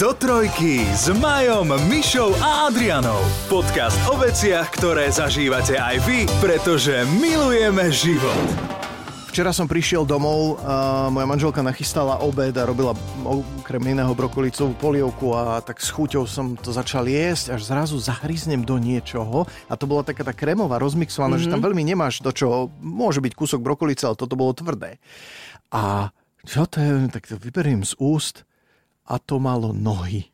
Do 0.00 0.16
trojky 0.16 0.80
s 0.96 1.12
Majom, 1.12 1.76
Mišou 1.84 2.32
a 2.40 2.72
Adrianou. 2.72 3.20
Podcast 3.52 4.00
o 4.08 4.16
veciach, 4.16 4.72
ktoré 4.72 5.12
zažívate 5.12 5.76
aj 5.76 6.00
vy, 6.08 6.24
pretože 6.40 7.04
milujeme 7.20 7.92
život. 7.92 8.48
Včera 9.28 9.52
som 9.52 9.68
prišiel 9.68 10.08
domov, 10.08 10.56
a 10.64 11.12
moja 11.12 11.28
manželka 11.28 11.60
nachystala 11.60 12.16
obed 12.24 12.56
a 12.56 12.64
robila 12.64 12.96
okrem 13.28 13.92
iného 13.92 14.08
brokolicovú 14.16 14.72
polievku 14.80 15.36
a 15.36 15.60
tak 15.60 15.84
s 15.84 15.92
chuťou 15.92 16.24
som 16.24 16.56
to 16.56 16.72
začal 16.72 17.04
jesť, 17.04 17.60
až 17.60 17.68
zrazu 17.68 18.00
zahryznem 18.00 18.64
do 18.64 18.80
niečoho 18.80 19.44
a 19.68 19.76
to 19.76 19.84
bola 19.84 20.00
taká 20.00 20.24
tá 20.24 20.32
kremová, 20.32 20.80
rozmixovaná, 20.80 21.36
mm-hmm. 21.36 21.44
že 21.44 21.52
tam 21.52 21.60
veľmi 21.60 21.84
nemáš 21.84 22.24
do 22.24 22.32
čoho, 22.32 22.72
môže 22.80 23.20
byť 23.20 23.36
kúsok 23.36 23.60
brokolice, 23.60 24.08
ale 24.08 24.16
toto 24.16 24.32
bolo 24.32 24.56
tvrdé. 24.56 24.96
A 25.68 26.08
čo 26.48 26.64
to 26.64 26.80
je, 26.80 27.12
tak 27.12 27.28
to 27.28 27.36
vyberiem 27.36 27.84
z 27.84 27.92
úst 28.00 28.48
a 29.10 29.18
to 29.18 29.42
malo 29.42 29.74
nohy. 29.74 30.30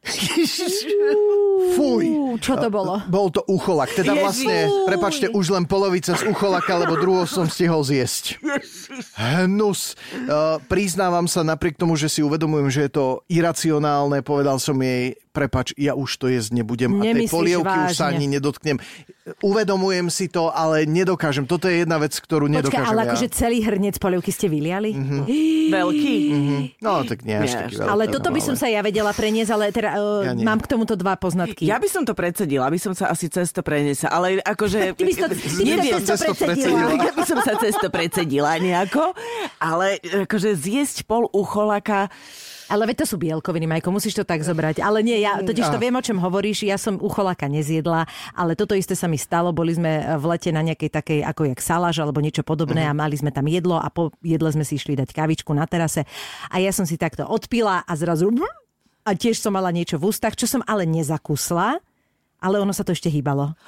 Fuj. 1.76 2.04
Čo 2.36 2.60
to 2.60 2.68
bolo? 2.68 3.00
Bol 3.08 3.32
to 3.32 3.40
ucholak. 3.48 3.88
Teda 3.96 4.12
Ježiš. 4.12 4.22
vlastne, 4.22 4.56
prepačte, 4.84 5.26
už 5.32 5.56
len 5.56 5.64
polovica 5.64 6.12
z 6.12 6.28
ucholaka, 6.28 6.76
lebo 6.76 7.00
druhou 7.00 7.24
som 7.24 7.48
stihol 7.48 7.80
zjesť. 7.80 8.36
Hnus. 9.16 9.96
Uh, 10.28 10.60
priznávam 10.68 11.24
sa 11.24 11.40
napriek 11.40 11.80
tomu, 11.80 11.96
že 11.96 12.12
si 12.12 12.20
uvedomujem, 12.20 12.68
že 12.68 12.80
je 12.86 12.92
to 12.92 13.06
iracionálne, 13.32 14.20
povedal 14.20 14.60
som 14.60 14.76
jej, 14.76 15.16
prepač, 15.36 15.76
ja 15.76 15.92
už 15.92 16.08
to 16.16 16.32
jesť 16.32 16.56
nebudem 16.56 16.96
a 16.96 17.04
tej 17.04 17.08
Nemyslíš 17.12 17.36
polievky 17.36 17.76
už 17.84 17.92
sa 17.92 18.08
vážne? 18.08 18.16
ani 18.16 18.26
nedotknem. 18.32 18.76
Uvedomujem 19.44 20.06
si 20.08 20.32
to, 20.32 20.48
ale 20.48 20.88
nedokážem. 20.88 21.44
Toto 21.44 21.68
je 21.68 21.84
jedna 21.84 22.00
vec, 22.00 22.16
ktorú 22.16 22.48
Počkaj, 22.48 22.56
nedokážem 22.56 22.88
ale 22.88 23.00
ja. 23.02 23.06
akože 23.12 23.26
celý 23.34 23.58
hrniec 23.60 24.00
polievky 24.00 24.30
ste 24.32 24.48
vyliali? 24.48 24.96
Mhm. 24.96 25.16
Veľký. 25.76 26.16
No, 26.78 27.02
tak 27.02 27.26
nie 27.26 27.34
až 27.36 27.58
taký 27.58 27.74
veľký. 27.76 27.90
Ale 27.90 28.04
toto 28.06 28.30
by 28.30 28.40
som 28.40 28.54
sa 28.54 28.70
ja 28.70 28.80
vedela 28.80 29.10
preniesť, 29.10 29.50
ale 29.50 29.64
teda 29.74 29.98
uh, 29.98 30.22
Ja 30.22 30.32
nie. 30.32 30.46
mám 30.46 30.62
k 30.62 30.70
tomuto 30.70 30.94
dva 30.94 31.18
poznatky. 31.18 31.66
Ja 31.66 31.82
by 31.82 31.88
som 31.90 32.06
to 32.06 32.14
predsedila, 32.14 32.70
aby 32.70 32.78
som 32.78 32.94
sa 32.94 33.10
asi 33.10 33.26
cesto 33.26 33.66
preniesla, 33.66 34.14
ale 34.14 34.38
akože... 34.46 34.94
Ty 34.94 35.02
by 35.02 35.12
si 35.12 35.20
to, 35.20 35.28
ty 35.28 35.34
by 35.34 35.42
si 35.42 35.58
to 35.58 35.66
Neviem, 35.66 36.00
cesto 36.06 36.32
predsedila. 36.38 36.90
Ja 37.02 37.12
by 37.12 37.24
som 37.26 37.38
sa 37.42 37.52
cesto 37.58 37.86
predsedila 37.90 38.50
nejako, 38.62 39.10
ale 39.58 39.98
akože 40.00 40.54
zjesť 40.54 41.02
pol 41.04 41.26
ucholaka... 41.34 42.08
Ale 42.66 42.82
veď 42.90 43.04
to 43.04 43.06
sú 43.14 43.16
bielkoviny, 43.16 43.66
Majko, 43.70 43.94
musíš 43.94 44.18
to 44.18 44.24
tak 44.26 44.42
zobrať. 44.42 44.82
Ale 44.82 45.02
nie, 45.06 45.18
ja 45.22 45.38
totiž 45.38 45.70
to 45.70 45.78
viem, 45.78 45.94
o 45.94 46.02
čom 46.02 46.18
hovoríš. 46.18 46.66
Ja 46.66 46.74
som 46.76 46.98
ucholaka 46.98 47.46
nezjedla, 47.46 48.10
ale 48.34 48.58
toto 48.58 48.74
isté 48.74 48.98
sa 48.98 49.06
mi 49.06 49.18
stalo. 49.18 49.54
Boli 49.54 49.78
sme 49.78 50.18
v 50.18 50.24
lete 50.26 50.50
na 50.50 50.66
nejakej 50.66 50.90
takej, 50.90 51.20
ako 51.22 51.54
jak 51.54 51.60
saláž 51.62 52.02
alebo 52.02 52.18
niečo 52.18 52.42
podobné 52.42 52.82
a 52.82 52.96
mali 52.96 53.14
sme 53.14 53.30
tam 53.30 53.46
jedlo 53.46 53.78
a 53.78 53.86
po 53.86 54.10
jedle 54.20 54.50
sme 54.50 54.66
si 54.66 54.78
išli 54.78 54.98
dať 54.98 55.14
kavičku 55.14 55.54
na 55.54 55.64
terase. 55.70 56.02
A 56.50 56.58
ja 56.58 56.74
som 56.74 56.82
si 56.82 56.98
takto 56.98 57.22
odpila 57.26 57.86
a 57.86 57.92
zrazu 57.94 58.34
a 59.06 59.14
tiež 59.14 59.38
som 59.38 59.54
mala 59.54 59.70
niečo 59.70 60.02
v 60.02 60.10
ústach, 60.10 60.34
čo 60.34 60.50
som 60.50 60.66
ale 60.66 60.82
nezakusla. 60.82 61.78
Ale 62.46 62.62
ono 62.62 62.70
sa 62.70 62.86
to 62.86 62.94
ešte 62.94 63.10
hýbalo. 63.10 63.58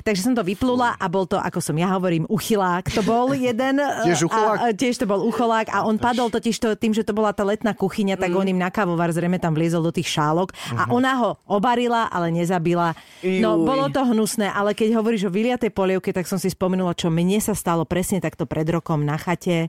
Takže 0.00 0.24
som 0.24 0.32
to 0.32 0.40
vyplula 0.40 0.96
a 0.96 1.06
bol 1.12 1.28
to, 1.28 1.36
ako 1.36 1.60
som 1.60 1.76
ja 1.76 1.92
hovorím, 1.92 2.24
uchylák. 2.32 2.88
To 2.96 3.04
bol 3.04 3.36
jeden. 3.36 3.76
Tiež 4.08 4.24
ucholák? 4.24 4.58
A, 4.64 4.72
tiež 4.72 4.96
to 4.96 5.04
bol 5.04 5.20
ucholák 5.20 5.68
a 5.68 5.84
on 5.84 6.00
padol 6.00 6.32
totiž 6.32 6.56
to, 6.56 6.68
tým, 6.72 6.96
že 6.96 7.04
to 7.04 7.12
bola 7.12 7.36
tá 7.36 7.44
letná 7.44 7.76
kuchyňa, 7.76 8.16
tak 8.16 8.32
on 8.32 8.48
im 8.48 8.56
na 8.56 8.72
kávovar 8.72 9.12
zrejme 9.12 9.36
tam 9.36 9.52
vliezol 9.52 9.84
do 9.84 9.92
tých 9.92 10.08
šálok 10.08 10.56
a 10.72 10.88
ona 10.88 11.12
ho 11.20 11.30
obarila, 11.44 12.08
ale 12.08 12.32
nezabila. 12.32 12.96
No, 13.20 13.60
Juj. 13.60 13.66
bolo 13.68 13.86
to 13.92 14.00
hnusné, 14.08 14.48
ale 14.48 14.72
keď 14.72 14.96
hovoríš 14.96 15.28
o 15.28 15.34
vyliatej 15.34 15.68
polievke, 15.68 16.16
tak 16.16 16.24
som 16.24 16.40
si 16.40 16.48
spomenula, 16.48 16.96
čo 16.96 17.12
mne 17.12 17.36
sa 17.44 17.52
stalo 17.52 17.84
presne 17.84 18.24
takto 18.24 18.48
pred 18.48 18.64
rokom 18.72 19.04
na 19.04 19.20
chate. 19.20 19.68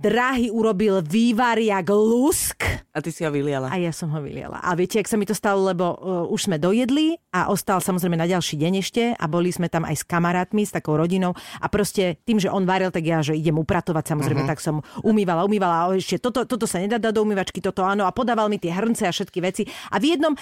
Dráhy 0.00 0.48
urobil 0.48 1.04
vývar 1.04 1.60
jak 1.60 1.92
lusk. 1.92 2.64
A 2.96 3.04
ty 3.04 3.12
si 3.12 3.20
ho 3.20 3.28
vyliala. 3.28 3.68
A 3.68 3.76
ja 3.76 3.92
som 3.92 4.08
ho 4.08 4.20
vyliala. 4.24 4.56
A 4.64 4.72
viete, 4.72 4.96
ak 4.96 5.04
sa 5.04 5.20
mi 5.20 5.28
to 5.28 5.36
stalo, 5.36 5.68
lebo 5.68 5.92
uh, 5.92 6.24
už 6.32 6.48
sme 6.48 6.56
dojedli 6.56 7.20
a 7.36 7.52
ostal 7.52 7.84
samozrejme 7.84 8.16
na 8.16 8.24
ďalší 8.24 8.56
deň 8.56 8.72
ešte 8.80 9.02
a 9.12 9.24
boli 9.28 9.52
sme 9.52 9.68
tam 9.68 9.84
aj 9.84 10.00
s 10.00 10.04
kamarátmi, 10.08 10.64
s 10.64 10.72
takou 10.72 10.96
rodinou 10.96 11.36
a 11.60 11.68
proste 11.68 12.16
tým, 12.24 12.40
že 12.40 12.48
on 12.48 12.64
varil, 12.64 12.88
tak 12.88 13.04
ja, 13.04 13.20
že 13.20 13.36
idem 13.36 13.60
upratovať 13.60 14.16
samozrejme, 14.16 14.48
uh-huh. 14.48 14.52
tak 14.56 14.64
som 14.64 14.80
umývala, 15.04 15.44
umývala 15.44 15.84
a 15.84 15.94
ešte 15.94 16.16
toto, 16.16 16.48
toto 16.48 16.64
sa 16.64 16.80
nedá 16.80 16.96
dať 16.96 17.14
do 17.14 17.22
umývačky, 17.22 17.60
toto 17.60 17.84
áno 17.84 18.08
a 18.08 18.10
podával 18.10 18.48
mi 18.48 18.56
tie 18.56 18.72
hrnce 18.72 19.04
a 19.04 19.12
všetky 19.12 19.38
veci. 19.44 19.68
A 19.92 20.00
v 20.00 20.16
jednom, 20.16 20.32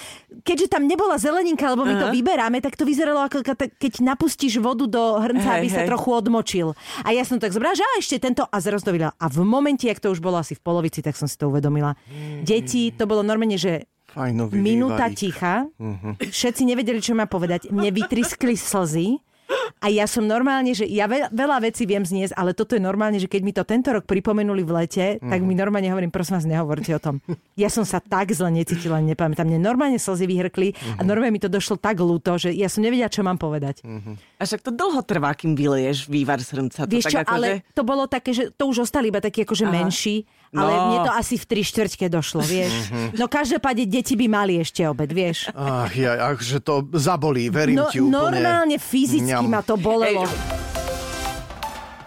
keďže 0.47 0.71
tam 0.71 0.87
nebola 0.87 1.19
zeleninka, 1.19 1.67
lebo 1.75 1.83
my 1.83 1.99
to 1.99 2.07
vyberáme, 2.15 2.63
tak 2.63 2.79
to 2.79 2.87
vyzeralo 2.87 3.27
ako 3.27 3.43
ke- 3.43 3.75
keď 3.75 4.01
napustíš 4.07 4.63
vodu 4.63 4.87
do 4.87 5.19
hrnca, 5.19 5.45
Hej, 5.45 5.57
aby 5.59 5.67
sa 5.67 5.81
hej. 5.83 5.89
trochu 5.91 6.09
odmočil. 6.15 6.67
A 7.03 7.11
ja 7.11 7.27
som 7.27 7.37
tak 7.37 7.51
zobrala, 7.51 7.75
že 7.75 7.85
a 7.85 7.99
ešte 7.99 8.17
tento 8.17 8.47
a 8.47 8.57
zrazu. 8.57 8.81
A 9.19 9.27
v 9.27 9.37
momente, 9.49 9.89
ak 9.89 9.97
to 9.97 10.13
už 10.13 10.21
bolo 10.21 10.37
asi 10.37 10.53
v 10.53 10.61
polovici, 10.61 11.01
tak 11.01 11.17
som 11.17 11.25
si 11.25 11.33
to 11.33 11.49
uvedomila. 11.49 11.97
Deti, 12.45 12.93
to 12.93 13.09
bolo 13.09 13.25
normálne, 13.25 13.57
že 13.57 13.89
Fajnový 14.09 14.57
minúta 14.57 15.09
vývarík. 15.09 15.17
ticha, 15.17 15.53
všetci 16.21 16.61
nevedeli, 16.65 17.01
čo 17.01 17.13
má 17.17 17.25
povedať, 17.25 17.69
mne 17.73 17.89
vytriskli 17.93 18.53
slzy 18.57 19.17
a 19.79 19.87
ja 19.87 20.05
som 20.11 20.27
normálne, 20.27 20.75
že 20.75 20.83
ja 20.83 21.07
veľa, 21.07 21.63
vecí 21.63 21.87
viem 21.87 22.03
zniesť, 22.03 22.35
ale 22.35 22.51
toto 22.51 22.75
je 22.75 22.83
normálne, 22.83 23.15
že 23.15 23.31
keď 23.31 23.41
mi 23.47 23.55
to 23.55 23.63
tento 23.63 23.95
rok 23.95 24.03
pripomenuli 24.03 24.63
v 24.67 24.71
lete, 24.75 25.05
tak 25.23 25.39
mi 25.39 25.55
normálne 25.55 25.87
hovorím, 25.87 26.11
prosím 26.11 26.35
vás, 26.35 26.43
nehovorte 26.43 26.91
o 26.91 26.99
tom. 26.99 27.23
Ja 27.55 27.71
som 27.71 27.87
sa 27.87 28.03
tak 28.03 28.35
zle 28.35 28.51
necítila, 28.51 28.99
nepamätám. 28.99 29.47
Mne 29.47 29.63
normálne 29.63 29.95
slzy 29.95 30.27
vyhrkli 30.27 30.75
a 30.99 31.01
normálne 31.07 31.35
mi 31.35 31.43
to 31.43 31.47
došlo 31.47 31.79
tak 31.79 31.99
ľúto, 32.03 32.35
že 32.35 32.51
ja 32.51 32.67
som 32.67 32.83
nevedela, 32.83 33.07
čo 33.07 33.23
mám 33.23 33.39
povedať. 33.39 33.79
A 34.39 34.43
však 34.43 34.67
to 34.67 34.71
dlho 34.75 34.99
trvá, 35.03 35.31
kým 35.31 35.55
vyleješ 35.55 36.11
vývar 36.11 36.43
z 36.43 36.59
hrnca. 36.59 36.83
To 36.83 36.91
Vieš 36.91 37.11
čo, 37.11 37.19
tak 37.19 37.31
ako, 37.31 37.35
ale 37.39 37.47
že... 37.63 37.75
to 37.75 37.83
bolo 37.87 38.03
také, 38.07 38.31
že 38.35 38.51
to 38.51 38.67
už 38.67 38.83
ostali 38.83 39.11
iba 39.11 39.23
takí 39.23 39.47
akože 39.47 39.63
Aha. 39.67 39.73
menší, 39.79 40.27
ale 40.51 40.71
No. 40.71 40.83
mne 40.87 40.97
to 41.03 41.11
asi 41.11 41.35
v 41.35 41.45
tri 41.45 41.61
štvrťke 41.61 42.05
došlo, 42.07 42.41
vieš. 42.41 42.73
No 43.13 43.27
každopádne 43.27 43.85
deti 43.85 44.13
by 44.13 44.27
mali 44.27 44.57
ešte 44.57 44.81
obed, 44.83 45.07
vieš. 45.07 45.49
Ach, 45.51 45.91
ja, 45.91 46.17
akože 46.27 46.57
to 46.59 46.73
zabolí, 46.91 47.47
verím 47.47 47.77
No, 47.77 47.87
ti 47.87 47.99
úplne. 47.99 48.13
normálne 48.35 48.75
fyzicky 48.75 49.29
Ňam. 49.29 49.45
ma 49.47 49.61
to 49.61 49.75
bolelo. 49.75 50.25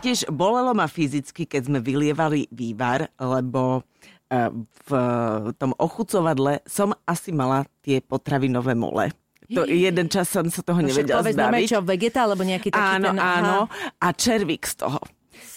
Tiež 0.00 0.26
bolelo 0.28 0.72
ma 0.72 0.84
fyzicky, 0.84 1.46
keď 1.46 1.62
sme 1.64 1.78
vylievali 1.78 2.50
vývar, 2.50 3.06
lebo 3.16 3.86
eh, 4.26 4.50
v 4.82 4.90
tom 5.54 5.70
ochucovadle 5.72 6.58
som 6.64 6.90
asi 7.04 7.30
mala 7.30 7.62
tie 7.78 8.00
potravinové 8.00 8.74
mole. 8.74 9.14
To 9.48 9.62
jeden 9.62 10.08
čas 10.08 10.26
som 10.26 10.48
sa 10.48 10.58
toho 10.60 10.80
No 10.80 10.88
nevedela 10.88 11.20
normálne 11.20 11.60
zbaviť. 11.60 11.68
čo, 11.68 11.78
vegeta, 11.80 12.24
alebo 12.24 12.42
nejaký 12.42 12.72
taký 12.72 12.82
Áno, 12.96 13.06
ten... 13.06 13.18
áno. 13.20 13.56
A 13.94 14.06
červík 14.10 14.64
z 14.64 14.74
toho. 14.80 14.98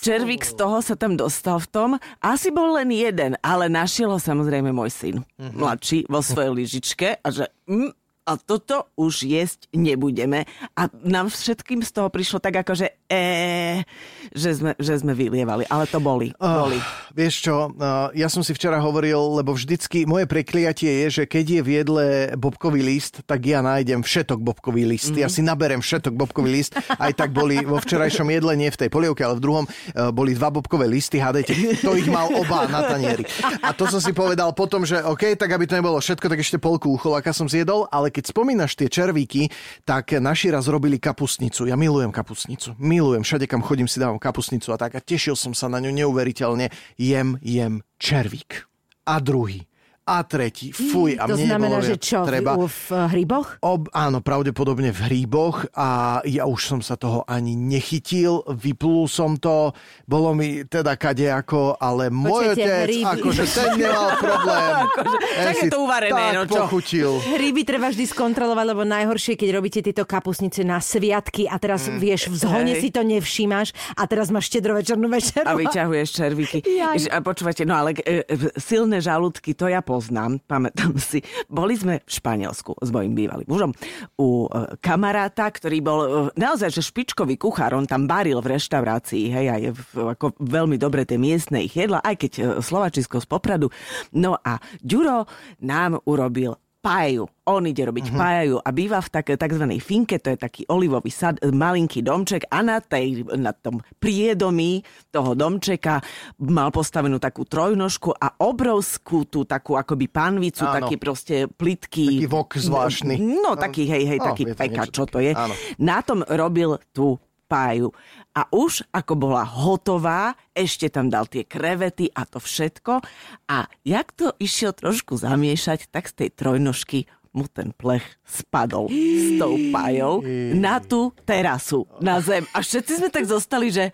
Červík 0.06 0.46
z 0.46 0.54
toho 0.54 0.80
sa 0.86 0.94
tam 0.94 1.18
dostal 1.18 1.58
v 1.58 1.68
tom. 1.70 1.90
Asi 2.22 2.54
bol 2.54 2.78
len 2.78 2.94
jeden, 2.94 3.34
ale 3.42 3.72
našiel 3.72 4.14
ho 4.14 4.20
samozrejme 4.22 4.70
môj 4.70 4.92
syn. 4.94 5.16
Mhm. 5.38 5.58
Mladší 5.58 6.00
vo 6.08 6.22
svojej 6.22 6.52
lyžičke 6.54 7.08
a 7.22 7.28
že... 7.34 7.50
Mm, 7.66 7.92
a 8.26 8.42
toto 8.42 8.90
už 8.98 9.30
jesť 9.30 9.70
nebudeme. 9.70 10.50
A 10.74 10.90
nám 11.06 11.30
všetkým 11.30 11.86
z 11.86 11.94
toho 11.94 12.10
prišlo 12.10 12.42
tak 12.42 12.58
ako, 12.66 12.74
že 12.74 12.98
e, 13.06 13.86
že 14.34 14.58
sme, 14.58 14.72
že 14.82 14.98
sme 14.98 15.14
vylievali. 15.14 15.70
Ale 15.70 15.86
to 15.86 16.02
boli. 16.02 16.34
Boli. 16.42 16.82
Vieš 17.14 17.34
čo, 17.46 17.70
uh, 17.70 18.10
ja 18.18 18.26
som 18.28 18.42
si 18.42 18.52
včera 18.58 18.82
hovoril, 18.82 19.40
lebo 19.40 19.54
vždycky 19.54 20.10
moje 20.10 20.26
prekliatie 20.26 21.06
je, 21.06 21.22
že 21.22 21.24
keď 21.30 21.46
je 21.46 21.62
v 21.62 21.70
jedle 21.70 22.06
bobkový 22.36 22.82
list, 22.82 23.22
tak 23.30 23.46
ja 23.46 23.62
nájdem 23.62 24.02
všetok 24.02 24.42
bobkový 24.42 24.90
list. 24.90 25.14
Mm-hmm. 25.14 25.24
Ja 25.24 25.30
si 25.30 25.46
naberem 25.46 25.80
všetok 25.86 26.18
bobkový 26.18 26.50
list. 26.50 26.74
Aj 26.98 27.14
tak 27.14 27.30
boli 27.30 27.62
vo 27.62 27.78
včerajšom 27.78 28.26
jedle, 28.34 28.58
nie 28.58 28.74
v 28.74 28.80
tej 28.82 28.90
polievke, 28.90 29.22
ale 29.22 29.38
v 29.38 29.44
druhom 29.46 29.66
uh, 29.70 30.10
boli 30.10 30.34
dva 30.34 30.50
bobkové 30.50 30.90
listy. 30.90 31.22
Hádajte, 31.22 31.54
to 31.86 31.94
ich 31.94 32.10
mal 32.10 32.28
oba 32.34 32.66
na 32.66 32.90
tanieri. 32.90 33.24
A 33.62 33.70
to 33.72 33.86
som 33.86 34.02
si 34.02 34.12
povedal 34.12 34.50
potom, 34.58 34.82
že 34.82 34.98
OK, 35.06 35.38
tak 35.38 35.54
aby 35.54 35.70
to 35.70 35.78
nebolo 35.78 36.02
všetko, 36.02 36.26
tak 36.26 36.42
ešte 36.42 36.58
polku 36.58 36.90
ucholaka 36.90 37.30
som 37.30 37.46
zjedol, 37.46 37.86
ale 37.94 38.15
keď 38.16 38.32
spomínaš 38.32 38.80
tie 38.80 38.88
červíky, 38.88 39.52
tak 39.84 40.16
naši 40.16 40.56
raz 40.56 40.72
robili 40.72 40.96
kapustnicu. 40.96 41.68
Ja 41.68 41.76
milujem 41.76 42.16
kapustnicu. 42.16 42.72
Milujem. 42.80 43.28
Všade, 43.28 43.44
kam 43.44 43.60
chodím, 43.60 43.92
si 43.92 44.00
dávam 44.00 44.16
kapustnicu 44.16 44.72
a 44.72 44.80
tak. 44.80 44.96
A 44.96 45.04
tešil 45.04 45.36
som 45.36 45.52
sa 45.52 45.68
na 45.68 45.84
ňu 45.84 45.92
neuveriteľne. 45.92 46.72
Jem, 46.96 47.36
jem 47.44 47.84
červík. 48.00 48.64
A 49.04 49.20
druhý. 49.20 49.68
A 50.06 50.22
tretí. 50.22 50.70
Fuj, 50.70 51.18
a 51.18 51.26
to 51.26 51.34
mne 51.34 51.50
znamená, 51.50 51.82
nebolo 51.82 51.90
že 51.90 51.98
čo, 51.98 52.22
treba. 52.22 52.54
v, 52.54 52.70
v 52.70 52.92
eh? 52.94 53.46
Ob, 53.60 53.90
áno, 53.90 54.22
pravdepodobne 54.22 54.94
v 54.94 55.00
hríboch 55.10 55.66
a 55.74 56.22
ja 56.22 56.46
už 56.46 56.62
som 56.62 56.80
sa 56.86 56.94
toho 56.94 57.26
ani 57.26 57.58
nechytil, 57.58 58.46
vyplul 58.46 59.10
som 59.10 59.34
to, 59.34 59.74
bolo 60.06 60.38
mi 60.38 60.62
teda 60.62 60.94
kadejako, 60.94 61.82
ale 61.82 62.14
môj 62.14 62.54
Počujete, 62.54 62.62
otec, 62.62 62.86
hríby. 62.86 63.12
akože 63.18 63.44
ten 63.50 63.70
nemal 63.82 64.10
problém. 64.30 64.74
Ten 64.94 65.46
tak 65.50 65.56
je 65.58 65.70
to 65.74 65.80
uvarené, 65.82 66.26
no 66.34 66.44
čo? 66.46 66.54
pochutil. 66.62 67.10
Hryby 67.26 67.62
treba 67.66 67.90
vždy 67.90 68.06
skontrolovať, 68.06 68.66
lebo 68.78 68.86
najhoršie, 68.86 69.34
keď 69.34 69.50
robíte 69.58 69.80
tieto 69.82 70.06
kapusnice 70.06 70.62
na 70.62 70.78
sviatky 70.78 71.50
a 71.50 71.58
teraz 71.58 71.82
Mm. 71.86 72.02
vieš, 72.02 72.34
v 72.34 72.36
zhone 72.42 72.74
Hej. 72.74 72.82
si 72.82 72.90
to 72.90 73.02
nevšímaš 73.02 73.70
a 73.94 74.06
teraz 74.06 74.34
máš 74.34 74.50
štedrovečernú 74.50 75.06
večeru. 75.06 75.46
A 75.46 75.54
vyťahuješ 75.54 76.08
červíky. 76.12 76.58
Jaj. 76.82 77.14
A 77.14 77.22
počúvate, 77.22 77.62
no 77.62 77.78
ale 77.78 77.94
e, 78.02 78.26
silné 78.58 79.00
žalúdky, 79.00 79.54
to 79.54 79.70
ja 79.70 79.86
poznám, 79.96 80.44
pamätám 80.44 80.92
si. 81.00 81.24
Boli 81.48 81.80
sme 81.80 82.04
v 82.04 82.12
Španielsku 82.12 82.76
s 82.84 82.92
mojim 82.92 83.16
bývalým 83.16 83.48
mužom 83.48 83.72
u 84.20 84.52
e, 84.52 84.76
kamaráta, 84.84 85.48
ktorý 85.48 85.78
bol 85.80 86.00
e, 86.04 86.10
naozaj 86.36 86.76
že 86.76 86.84
špičkový 86.84 87.40
kuchár, 87.40 87.80
on 87.80 87.88
tam 87.88 88.04
baril 88.04 88.44
v 88.44 88.60
reštaurácii, 88.60 89.32
hej, 89.32 89.48
aj 89.48 89.62
v, 89.72 89.80
ako 90.20 90.36
veľmi 90.44 90.76
dobre 90.76 91.08
tie 91.08 91.16
miestne 91.16 91.64
ich 91.64 91.72
jedla, 91.72 92.04
aj 92.04 92.16
keď 92.20 92.32
e, 92.36 92.42
Slovačisko 92.60 93.24
z 93.24 93.28
Popradu. 93.32 93.72
No 94.12 94.36
a 94.36 94.60
Ďuro 94.84 95.32
nám 95.64 96.04
urobil 96.04 96.60
páju. 96.86 97.26
On 97.50 97.66
ide 97.66 97.82
robiť 97.82 98.14
uh-huh. 98.14 98.22
páju 98.22 98.56
a 98.62 98.70
býva 98.70 99.02
v 99.02 99.10
tak, 99.10 99.34
takzvanej 99.34 99.82
finke, 99.82 100.22
to 100.22 100.34
je 100.34 100.38
taký 100.38 100.62
olivový 100.70 101.10
sad, 101.10 101.42
malinký 101.42 102.06
domček 102.06 102.46
a 102.54 102.62
na, 102.62 102.78
tej, 102.78 103.26
na 103.34 103.54
tom 103.58 103.82
priedomí 103.98 104.86
toho 105.10 105.34
domčeka 105.34 106.02
mal 106.46 106.70
postavenú 106.70 107.18
takú 107.18 107.46
trojnožku 107.46 108.14
a 108.14 108.38
obrovskú 108.38 109.26
tú 109.26 109.50
takú 109.50 109.74
akoby 109.74 110.06
panvicu, 110.10 110.66
Áno. 110.66 110.86
taký 110.86 110.96
proste 111.02 111.36
plitký. 111.50 112.22
Taký 112.22 112.30
vok 112.30 112.50
zvláštny. 112.54 113.18
No, 113.18 113.58
taký, 113.58 113.90
hej, 113.90 114.06
hej, 114.06 114.20
No, 114.22 114.34
taký 114.34 114.44
peka, 114.54 114.86
čo 114.90 115.10
to 115.10 115.18
je. 115.18 115.34
Áno. 115.34 115.54
Na 115.82 116.06
tom 116.06 116.22
robil 116.26 116.78
tú 116.94 117.18
páju. 117.46 117.94
A 118.34 118.50
už 118.52 118.84
ako 118.92 119.14
bola 119.16 119.46
hotová, 119.46 120.34
ešte 120.52 120.90
tam 120.90 121.08
dal 121.08 121.30
tie 121.30 121.46
krevety 121.46 122.10
a 122.12 122.26
to 122.26 122.42
všetko. 122.42 123.00
A 123.48 123.70
jak 123.86 124.12
to 124.14 124.34
išiel 124.38 124.74
trošku 124.74 125.16
zamiešať, 125.16 125.88
tak 125.94 126.10
z 126.12 126.26
tej 126.26 126.30
trojnožky 126.36 127.06
mu 127.36 127.52
ten 127.52 127.76
plech 127.76 128.04
spadol 128.24 128.88
s 128.88 129.36
tou 129.36 129.60
pájou 129.76 130.24
na 130.56 130.80
tú 130.80 131.12
terasu, 131.28 131.84
na 132.00 132.24
zem. 132.24 132.48
A 132.56 132.64
všetci 132.64 133.04
sme 133.04 133.10
tak 133.12 133.28
zostali, 133.28 133.76
že... 133.76 133.92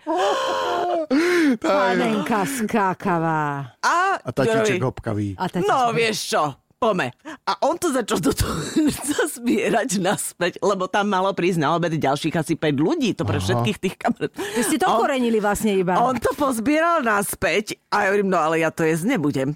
Panenka 1.58 2.46
skákavá. 2.46 3.74
A, 3.82 4.22
A 4.22 4.30
tatíček 4.30 4.78
hopkavý. 4.78 5.34
A 5.34 5.50
tak 5.50 5.66
No, 5.66 5.90
vieš 5.90 6.30
čo, 6.30 6.54
pome. 6.82 7.14
A 7.42 7.62
on 7.62 7.78
to 7.78 7.88
začal 7.88 8.18
do 8.18 8.34
toho 8.34 8.50
zbierať 9.38 9.96
naspäť, 9.98 10.58
lebo 10.58 10.84
tam 10.84 11.06
malo 11.06 11.30
prísť 11.30 11.58
na 11.58 11.72
obed 11.72 11.94
ďalších 11.94 12.34
asi 12.34 12.54
5 12.54 12.74
ľudí, 12.76 13.14
to 13.14 13.22
pre 13.22 13.38
všetkých 13.38 13.78
tých 13.78 13.94
kamarát. 13.96 14.34
Vy 14.34 14.62
ste 14.64 14.76
to 14.76 14.86
On- 14.86 14.98
okorenili 14.98 15.38
vlastne 15.38 15.70
iba. 15.72 15.94
On 15.96 16.14
to 16.14 16.34
pozbieral 16.34 17.00
naspäť 17.00 17.78
a 17.86 18.02
ja 18.02 18.10
hovorím, 18.10 18.28
no 18.28 18.38
ale 18.38 18.58
ja 18.58 18.68
to 18.68 18.82
jesť 18.82 19.06
nebudem. 19.08 19.54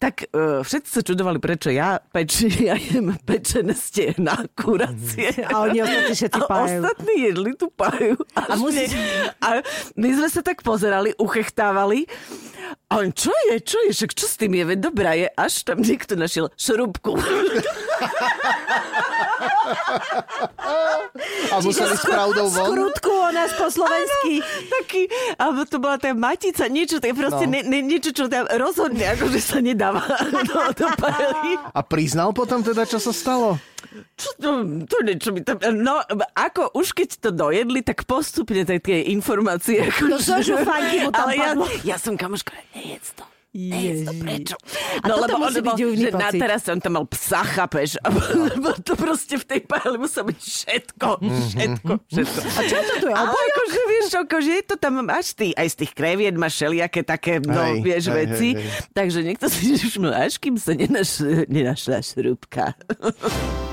Tak 0.00 0.32
uh, 0.32 0.64
všetci 0.64 0.88
sa 0.88 1.02
čudovali, 1.02 1.36
prečo 1.36 1.68
ja, 1.68 2.00
peč, 2.00 2.40
ja 2.62 2.72
jem 2.72 3.12
pečené 3.18 3.74
stehná, 3.74 4.48
kuracie. 4.54 5.28
A 5.52 5.60
oni 5.60 5.82
ostatní 5.82 6.14
všetci 6.16 6.40
A 6.40 6.46
pájajú. 6.46 6.80
ostatní 6.80 7.14
jedli 7.20 7.50
tú 7.52 7.68
páju. 7.68 8.16
A 8.32 8.40
A, 8.46 8.56
musí- 8.56 8.88
a 9.38 9.60
my 9.94 10.08
sme 10.14 10.28
sa 10.30 10.40
tak 10.40 10.64
pozerali, 10.64 11.12
uchechtávali. 11.14 12.08
A 12.90 13.02
on, 13.02 13.10
čo 13.14 13.30
je, 13.50 13.62
čo 13.62 13.78
je, 13.86 13.90
však 13.94 14.12
čo 14.14 14.26
s 14.26 14.34
tým 14.34 14.54
je, 14.54 14.64
veď 14.66 14.78
dobrá 14.82 15.14
je, 15.14 15.26
až 15.30 15.62
tam 15.62 15.78
niekto 15.82 16.14
našiel 16.18 16.50
šrubku. 16.54 17.14
A 21.50 21.58
museli 21.60 21.94
s 21.96 22.04
pravdou 22.06 22.46
von. 22.50 22.66
Skrutku 22.70 23.10
o 23.10 23.30
nás 23.34 23.50
po 23.54 23.66
slovensky. 23.70 24.42
Taký, 24.70 25.02
alebo 25.38 25.66
to 25.66 25.76
bola 25.82 25.98
tá 25.98 26.14
matica, 26.14 26.66
niečo, 26.70 27.02
tak 27.02 27.14
proste 27.14 27.46
No. 27.46 27.50
no. 27.50 27.54
ne, 27.56 27.60
ne, 27.66 27.78
niečo, 27.82 28.10
čo 28.12 28.28
tam 28.28 28.46
rozhodne, 28.46 29.06
akože 29.16 29.40
sa 29.40 29.58
nedáva 29.62 30.02
do, 30.46 30.58
do 30.76 30.86
paely. 30.98 31.56
A 31.72 31.80
priznal 31.82 32.30
potom 32.30 32.60
teda, 32.60 32.84
čo 32.84 33.00
sa 33.00 33.10
stalo? 33.10 33.56
Čo 34.14 34.28
to, 34.38 34.50
to 34.86 34.96
niečo 35.02 35.30
mi 35.32 35.40
tam... 35.40 35.58
No, 35.74 35.98
ako 36.36 36.76
už 36.76 36.92
keď 36.92 37.08
to 37.18 37.30
dojedli, 37.32 37.80
tak 37.80 38.04
postupne 38.04 38.62
tak 38.62 38.84
tie 38.84 39.10
informácie... 39.10 39.88
Ako, 39.88 40.10
No, 40.10 40.16
zožufanky 40.18 41.06
mu 41.06 41.10
tam 41.10 41.30
Ale 41.30 41.34
ja, 41.36 41.50
ja 41.82 41.96
som 41.96 42.14
kamoška, 42.18 42.54
nejedz 42.74 43.14
to. 43.16 43.24
Nejedz 43.50 44.06
to, 44.06 44.14
prečo? 44.14 44.56
A 45.02 45.10
toto 45.10 45.34
musí 45.42 45.58
byť 45.58 45.74
divný 45.74 46.06
že 46.06 46.10
na 46.14 46.30
teraz 46.30 46.70
on 46.70 46.78
tam 46.78 47.02
mal 47.02 47.06
psa, 47.10 47.42
chápeš? 47.42 47.98
A 47.98 48.14
lebo 48.54 48.70
to 48.78 48.94
proste 48.94 49.42
v 49.42 49.42
tej 49.42 49.60
páli 49.66 49.98
muselo 49.98 50.30
byť 50.30 50.38
všetko, 50.38 51.08
všetko, 51.18 51.92
všetko. 52.14 52.38
A 52.46 52.60
čo 52.62 52.78
to 52.78 52.94
tu 53.02 53.06
je? 53.10 53.14
Ale 53.18 53.34
akože, 53.34 53.80
vieš, 53.90 54.06
akože 54.22 54.50
je 54.54 54.64
to 54.70 54.76
tam, 54.78 55.02
máš 55.02 55.34
ty, 55.34 55.50
aj 55.58 55.66
z 55.66 55.74
tých 55.82 55.92
kreviet 55.98 56.38
máš 56.38 56.62
všelijaké 56.62 57.02
také, 57.02 57.42
no, 57.42 57.58
Hej, 57.58 57.82
vieš, 57.82 58.04
hej, 58.06 58.14
veci. 58.22 58.48
hej, 58.54 58.62
hej. 58.62 58.82
Takže 58.94 59.18
niekto 59.26 59.46
si 59.50 59.74
všimol, 59.82 60.14
až 60.14 60.38
kým 60.38 60.54
sa 60.54 60.70
nenaš, 60.70 61.18
nenašla 61.50 61.98
šrúbka. 62.06 62.78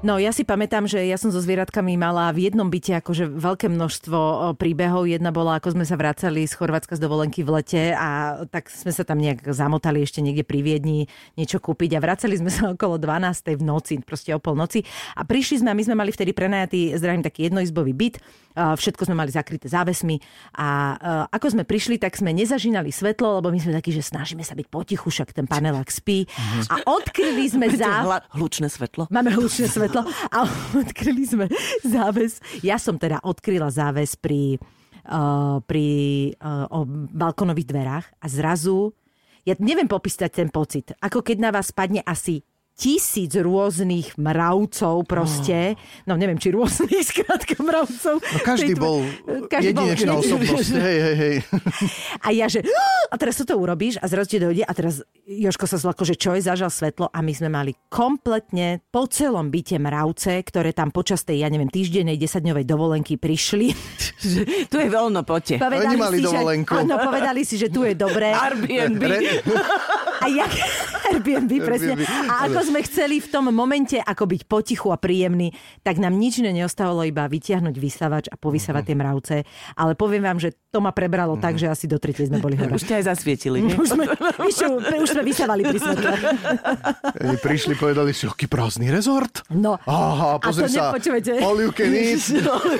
No 0.00 0.16
ja 0.16 0.32
si 0.32 0.48
pamätám, 0.48 0.88
že 0.88 0.96
ja 1.04 1.20
som 1.20 1.28
so 1.28 1.44
zvieratkami 1.44 1.92
mala 2.00 2.32
v 2.32 2.48
jednom 2.48 2.72
byte 2.72 3.04
akože 3.04 3.36
veľké 3.36 3.68
množstvo 3.68 4.56
príbehov. 4.56 5.04
Jedna 5.04 5.28
bola, 5.28 5.60
ako 5.60 5.76
sme 5.76 5.84
sa 5.84 6.00
vracali 6.00 6.48
z 6.48 6.56
Chorvátska 6.56 6.96
z 6.96 7.04
dovolenky 7.04 7.44
v 7.44 7.60
lete 7.60 7.92
a 7.92 8.40
tak 8.48 8.72
sme 8.72 8.96
sa 8.96 9.04
tam 9.04 9.20
nejak 9.20 9.52
zamotali 9.52 10.00
ešte 10.00 10.24
niekde 10.24 10.40
pri 10.40 10.64
Viedni 10.64 11.04
niečo 11.36 11.60
kúpiť 11.60 12.00
a 12.00 12.00
vracali 12.00 12.32
sme 12.32 12.48
sa 12.48 12.68
okolo 12.74 12.96
12. 12.96 13.60
v 13.60 13.60
noci, 13.60 14.00
proste 14.00 14.32
o 14.32 14.40
polnoci. 14.40 14.80
A 15.20 15.28
prišli 15.28 15.60
sme 15.60 15.68
a 15.68 15.76
my 15.76 15.84
sme 15.84 15.92
mali 15.92 16.16
vtedy 16.16 16.32
prenajatý, 16.32 16.96
zdravím, 16.96 17.20
taký 17.20 17.52
jednoizbový 17.52 17.92
byt. 17.92 18.24
A 18.56 18.72
Všetko 18.80 19.04
sme 19.06 19.14
mali 19.14 19.30
zakryté 19.30 19.70
závesmi 19.70 20.18
a 20.58 20.98
e, 20.98 21.38
ako 21.38 21.54
sme 21.54 21.62
prišli, 21.62 22.02
tak 22.02 22.18
sme 22.18 22.34
nezažínali 22.34 22.90
svetlo, 22.90 23.38
lebo 23.38 23.54
my 23.54 23.62
sme 23.62 23.70
takí, 23.70 23.94
že 23.94 24.02
snažíme 24.02 24.42
sa 24.42 24.58
byť 24.58 24.66
potichu, 24.66 25.06
však 25.06 25.30
ten 25.30 25.46
panelák 25.46 25.86
spí. 25.86 26.26
A 26.66 26.82
odkryli 26.82 27.46
sme 27.46 27.70
za... 27.70 28.02
Hla, 28.02 28.26
hlučné 28.34 28.66
svetlo. 28.66 29.06
Máme 29.06 29.30
hlučné 29.30 29.70
svetlo 29.70 29.89
a 30.36 30.38
odkryli 30.76 31.24
sme 31.26 31.46
záves. 31.82 32.38
Ja 32.62 32.78
som 32.78 32.96
teda 33.00 33.22
odkryla 33.22 33.70
záves 33.72 34.14
pri, 34.14 34.58
uh, 35.08 35.58
pri 35.64 35.88
uh, 36.38 36.66
o 36.70 36.86
balkonových 37.10 37.68
dverách 37.68 38.06
a 38.22 38.26
zrazu, 38.30 38.94
ja 39.48 39.56
neviem 39.56 39.88
popísať 39.88 40.30
ten 40.30 40.48
pocit, 40.52 40.92
ako 41.00 41.24
keď 41.24 41.36
na 41.40 41.50
vás 41.50 41.72
spadne 41.72 42.04
asi 42.04 42.44
tisíc 42.80 43.36
rôznych 43.36 44.16
mravcov 44.16 45.04
proste. 45.04 45.76
No 46.08 46.16
neviem, 46.16 46.40
či 46.40 46.48
rôznych, 46.48 47.04
skrátka 47.12 47.60
mravcov. 47.60 48.24
No 48.24 48.38
každý 48.40 48.72
bol 48.72 49.04
každý 49.52 49.76
bol- 49.76 49.84
jedinečná 49.84 50.16
osobnosť. 50.24 50.72
Hej, 50.80 50.98
hej, 51.04 51.16
hej. 51.20 51.34
A 52.24 52.32
ja, 52.32 52.48
že 52.48 52.64
a 53.12 53.14
teraz 53.20 53.36
toto 53.36 53.60
urobíš 53.60 54.00
a 54.00 54.08
zrazu 54.08 54.32
ti 54.32 54.38
dojde 54.40 54.64
a 54.64 54.72
teraz 54.72 55.04
Joško 55.28 55.68
sa 55.68 55.76
zlako, 55.76 56.08
že 56.08 56.16
čo 56.16 56.32
je, 56.32 56.40
zažal 56.40 56.72
svetlo 56.72 57.12
a 57.12 57.18
my 57.20 57.32
sme 57.36 57.52
mali 57.52 57.76
kompletne 57.92 58.80
po 58.88 59.04
celom 59.10 59.52
byte 59.52 59.76
mravce, 59.76 60.40
ktoré 60.40 60.72
tam 60.72 60.88
počas 60.88 61.20
tej, 61.26 61.44
ja 61.44 61.52
neviem, 61.52 61.68
týždennej, 61.68 62.16
desaťdňovej 62.16 62.64
dovolenky 62.64 63.20
prišli. 63.20 63.76
tu 64.72 64.76
je 64.80 64.88
voľno, 64.88 65.20
poďte. 65.26 65.60
Oni 65.60 65.98
mali 66.00 66.18
si, 66.18 66.24
že, 66.24 66.28
dovolenku. 66.32 66.72
áno, 66.72 66.94
povedali 66.96 67.42
si, 67.44 67.54
že 67.60 67.68
tu 67.68 67.84
je 67.84 67.92
dobré. 67.92 68.32
Airbnb. 68.32 69.02
A 70.20 70.24
jak 70.30 70.52
Airbnb, 71.10 71.50
presne. 71.60 71.94
Airbnb. 71.98 72.30
A 72.30 72.34
ako 72.46 72.60
sme 72.70 72.86
chceli 72.86 73.18
v 73.18 73.26
tom 73.26 73.50
momente 73.50 73.98
ako 73.98 74.30
byť 74.30 74.42
potichu 74.46 74.94
a 74.94 74.96
príjemný, 74.96 75.50
tak 75.82 75.98
nám 75.98 76.14
nič 76.14 76.38
iné 76.38 76.54
neostávalo 76.54 77.02
iba 77.02 77.26
vytiahnuť 77.26 77.74
vysavač 77.74 78.24
a 78.30 78.38
povysávať 78.38 78.82
tie 78.86 78.96
mravce. 78.96 79.36
Ale 79.74 79.98
poviem 79.98 80.22
vám, 80.22 80.38
že 80.38 80.54
to 80.70 80.78
ma 80.78 80.94
prebralo 80.94 81.34
tak, 81.34 81.58
že 81.58 81.66
asi 81.66 81.90
do 81.90 81.98
tretej 81.98 82.30
sme 82.30 82.38
boli 82.38 82.54
hore. 82.54 82.70
Už 82.70 82.86
ťa 82.86 83.02
aj 83.02 83.04
zasvietili. 83.10 83.58
nie? 83.66 83.74
Už 83.74 83.90
sme, 83.90 84.06
už, 84.48 84.54
už 85.02 85.08
sme 85.10 85.22
vysávali 85.26 85.66
pri 85.66 85.78
svetle. 85.82 86.14
Oni 87.26 87.36
prišli, 87.42 87.74
povedali 87.74 88.14
si, 88.14 88.30
aký 88.30 88.46
prázdny 88.46 88.86
rezort. 88.86 89.42
No. 89.50 89.74
Aha, 89.82 90.38
A 90.38 90.42
pozri 90.42 90.70
to 90.70 90.78
sa, 90.78 90.94
nepočujete. 90.94 91.42
all 91.42 91.58
you 91.58 91.74
can 91.74 91.90
eat, 91.90 92.22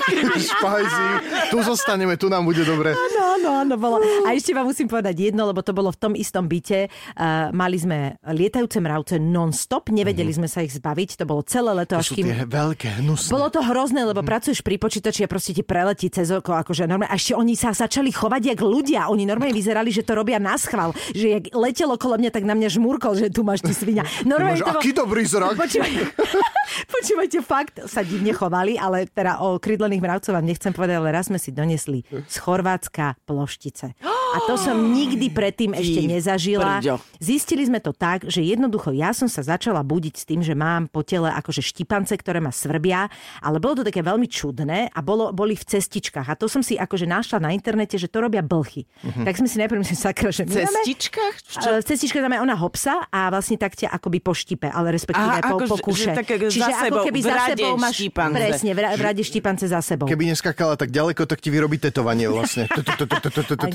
špajzi, 0.55 1.09
tu 1.51 1.59
zostaneme, 1.67 2.15
tu 2.15 2.31
nám 2.31 2.47
bude 2.47 2.63
dobre. 2.63 2.95
Áno, 2.95 3.21
áno, 3.35 3.51
áno, 3.67 3.75
bolo. 3.75 3.99
A 4.23 4.39
ešte 4.39 4.55
vám 4.55 4.71
musím 4.71 4.87
povedať 4.87 5.35
jedno, 5.35 5.51
lebo 5.51 5.59
to 5.61 5.75
bolo 5.75 5.91
v 5.91 5.99
tom 5.99 6.13
istom 6.15 6.47
byte. 6.47 6.87
Uh, 7.19 7.51
mali 7.51 7.75
sme 7.75 8.15
lietajúce 8.23 8.79
mravce 8.79 9.19
non-stop, 9.71 9.95
nevedeli 9.95 10.35
sme 10.35 10.51
sa 10.51 10.67
ich 10.67 10.75
zbaviť, 10.75 11.23
to 11.23 11.25
bolo 11.31 11.47
celé 11.47 11.71
leto, 11.71 11.95
To 11.95 12.03
až 12.03 12.11
sú 12.11 12.19
kým... 12.19 12.27
tie 12.27 12.43
veľké, 12.43 12.89
hnusné. 12.99 13.31
Bolo 13.31 13.47
to 13.55 13.63
hrozné, 13.63 14.03
lebo 14.03 14.19
pracuješ 14.27 14.67
pri 14.67 14.83
počítači 14.83 15.23
a 15.23 15.29
proste 15.31 15.55
ti 15.55 15.63
preletí 15.63 16.11
cez 16.11 16.27
oko, 16.35 16.59
akože 16.59 16.91
normálne. 16.91 17.15
A 17.15 17.15
ešte 17.15 17.39
oni 17.39 17.55
sa 17.55 17.71
začali 17.71 18.11
chovať 18.11 18.51
jak 18.51 18.61
ľudia. 18.67 19.07
Oni 19.15 19.23
normálne 19.23 19.55
vyzerali, 19.55 19.95
že 19.95 20.03
to 20.03 20.19
robia 20.19 20.43
na 20.43 20.59
schvál. 20.59 20.91
Že 21.15 21.27
jak 21.39 21.45
letelo 21.55 21.95
okolo 21.95 22.19
mňa, 22.19 22.31
tak 22.35 22.43
na 22.43 22.59
mňa 22.59 22.67
žmúrkol, 22.67 23.15
že 23.15 23.31
tu 23.31 23.47
máš 23.47 23.63
ty 23.63 23.71
svinia. 23.71 24.03
Normálne 24.27 24.59
to 24.59 24.67
bol- 24.67 24.83
aký 24.83 24.91
dobrý 24.91 25.23
zrak. 25.23 25.55
Počúvaj, 25.55 25.93
počúvajte, 26.99 27.39
fakt 27.47 27.75
sa 27.87 28.03
divne 28.03 28.35
chovali, 28.35 28.75
ale 28.75 29.07
teda 29.07 29.39
o 29.39 29.63
krydlených 29.63 30.03
mravcov 30.03 30.35
vám 30.35 30.47
nechcem 30.51 30.75
povedať, 30.75 30.99
ale 30.99 31.15
raz 31.15 31.31
sme 31.31 31.39
si 31.39 31.55
donesli 31.55 32.03
z 32.11 32.37
Chorvátska 32.43 33.23
ploštice. 33.23 33.95
A 34.31 34.39
to 34.47 34.55
som 34.55 34.95
nikdy 34.95 35.27
predtým 35.27 35.75
ešte 35.75 36.07
nezažila. 36.07 36.79
brďo. 36.79 37.03
Zistili 37.19 37.67
sme 37.67 37.79
to 37.79 37.91
tak, 37.91 38.25
že 38.25 38.41
jednoducho 38.41 38.95
ja 38.95 39.11
som 39.11 39.27
sa 39.27 39.43
začala 39.43 39.83
budiť 39.83 40.15
s 40.15 40.25
tým, 40.25 40.41
že 40.41 40.55
mám 40.55 40.87
po 40.87 41.03
tele 41.03 41.27
akože 41.29 41.61
štipance, 41.61 42.15
ktoré 42.15 42.39
ma 42.39 42.55
svrbia, 42.55 43.11
ale 43.43 43.59
bolo 43.59 43.83
to 43.83 43.85
také 43.85 44.01
veľmi 44.01 44.31
čudné 44.31 44.89
a 44.89 44.99
bolo, 45.03 45.35
boli 45.35 45.53
v 45.53 45.65
cestičkách. 45.67 46.31
A 46.31 46.39
to 46.39 46.47
som 46.47 46.63
si 46.63 46.79
akože 46.79 47.05
našla 47.05 47.43
na 47.43 47.51
internete, 47.51 47.99
že 47.99 48.07
to 48.07 48.23
robia 48.23 48.41
blchy. 48.41 48.87
Tak 49.03 49.35
sme 49.37 49.49
si 49.51 49.59
najprv 49.59 49.83
mysleli, 49.83 49.99
sakra, 50.01 50.31
že 50.31 50.47
máme- 50.47 50.63
Cestičkách? 50.71 51.35
Čo? 51.51 51.69
v 51.81 51.85
cestičke 51.85 52.19
tam 52.21 52.31
je 52.31 52.41
ona 52.41 52.55
hopsa 52.55 52.95
a 53.11 53.29
vlastne 53.29 53.59
tak 53.59 53.75
ťa 53.75 53.91
akoby 53.91 54.23
poštipe, 54.23 54.71
ale 54.71 54.95
respektíve 54.95 55.27
Aha, 55.27 55.43
po, 55.43 55.59
ako, 55.59 55.77
po 55.77 55.91
kuše. 55.91 56.15
že 56.15 56.51
Čiže 56.51 56.63
za 56.63 56.71
ako 56.71 56.85
sebou, 56.87 57.05
keby 57.05 57.19
v 57.19 57.27
za 57.27 57.37
sebou 57.51 57.73
máš... 57.77 57.95
štipance. 57.99 58.35
Presne, 58.37 58.71
v, 58.71 58.79
ra- 58.79 58.95
v 58.95 59.03
rade 59.03 59.23
štipance 59.23 59.65
za 59.67 59.81
sebou. 59.83 60.07
Keby 60.07 60.25
neskakala 60.31 60.75
tak 60.77 60.89
ďaleko, 60.89 61.27
tak 61.27 61.43
ti 61.43 61.51
vyrobí 61.51 61.77
tetovanie 61.77 62.31
vlastne. 62.31 62.71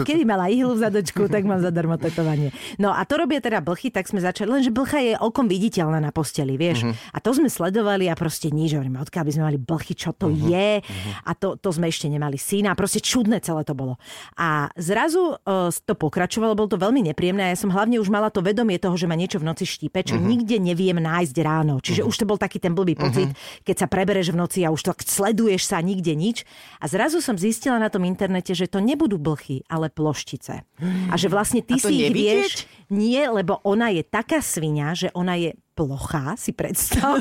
Keby 0.05 0.23
mala 0.23 0.44
mala 0.45 0.53
ihlu 0.53 0.77
v 0.77 0.81
zadočku, 0.85 1.25
tak 1.25 1.41
mám 1.49 1.57
zadarmo 1.57 1.97
tetovanie. 1.97 2.53
No 2.77 2.93
a 2.93 3.01
to 3.09 3.17
robia 3.17 3.41
teda 3.41 3.65
blchy, 3.65 3.89
tak 3.89 4.05
sme 4.05 4.21
začali, 4.21 4.61
lenže 4.61 4.69
blcha 4.69 5.01
je 5.01 5.13
okom 5.17 5.49
viditeľná 5.49 5.97
na 5.97 6.13
posteli, 6.13 6.53
vieš. 6.53 6.85
Uh-huh. 6.85 6.93
A 6.93 7.17
to 7.17 7.33
sme 7.33 7.49
sledovali 7.49 8.05
a 8.05 8.13
proste 8.13 8.53
nič, 8.53 8.77
hovoríme, 8.77 9.01
odkiaľ 9.01 9.23
by 9.25 9.31
sme 9.33 9.43
mali 9.49 9.57
blchy, 9.57 9.97
čo 9.97 10.13
to 10.13 10.29
uh-huh. 10.29 10.53
je. 10.53 10.69
Uh-huh. 10.85 11.11
A 11.25 11.31
to, 11.33 11.57
to 11.57 11.73
sme 11.73 11.89
ešte 11.89 12.05
nemali 12.05 12.37
syna, 12.37 12.77
proste 12.77 13.01
čudné 13.01 13.41
celé 13.41 13.65
to 13.65 13.73
bolo. 13.73 13.97
A 14.37 14.69
zrazu 14.77 15.33
uh, 15.41 15.73
to 15.73 15.97
pokračovalo, 15.97 16.53
bolo 16.53 16.69
to 16.69 16.77
veľmi 16.77 17.01
nepríjemné 17.09 17.49
a 17.49 17.51
ja 17.53 17.57
som 17.57 17.73
hlavne 17.73 17.97
už 17.97 18.13
mala 18.13 18.29
to 18.29 18.45
vedomie 18.45 18.77
toho, 18.77 18.93
že 18.93 19.09
ma 19.09 19.17
niečo 19.17 19.41
v 19.41 19.49
noci 19.49 19.65
štípe, 19.65 20.05
čo 20.05 20.21
uh-huh. 20.21 20.29
nikde 20.29 20.61
neviem 20.61 21.01
nájsť 21.01 21.35
ráno. 21.41 21.81
Čiže 21.81 22.05
uh-huh. 22.05 22.11
už 22.13 22.21
to 22.21 22.29
bol 22.29 22.37
taký 22.37 22.61
ten 22.61 22.77
blbý 22.77 22.93
pocit, 22.93 23.33
uh-huh. 23.33 23.65
keď 23.65 23.75
sa 23.81 23.87
prebereš 23.89 24.29
v 24.29 24.37
noci 24.37 24.59
a 24.61 24.69
už 24.69 24.81
to 24.85 24.91
sleduješ 25.01 25.65
sa 25.65 25.81
nikde 25.81 26.13
nič. 26.13 26.45
A 26.77 26.85
zrazu 26.85 27.17
som 27.23 27.33
zistila 27.39 27.81
na 27.81 27.89
tom 27.89 28.05
internete, 28.05 28.53
že 28.53 28.69
to 28.69 28.83
nebudú 28.83 29.17
blchy, 29.17 29.65
ale 29.71 29.89
ploštice. 30.35 30.55
A 31.11 31.15
že 31.17 31.27
vlastne 31.31 31.61
ty 31.63 31.79
si 31.79 32.05
ich 32.05 32.11
vieš... 32.11 32.67
Nie, 32.89 33.29
lebo 33.29 33.59
ona 33.65 33.89
je 33.89 34.05
taká 34.05 34.39
svinia, 34.41 34.93
že 34.93 35.09
ona 35.13 35.35
je 35.35 35.57
plochá, 35.75 36.39
si 36.39 36.55
predstav. 36.55 37.19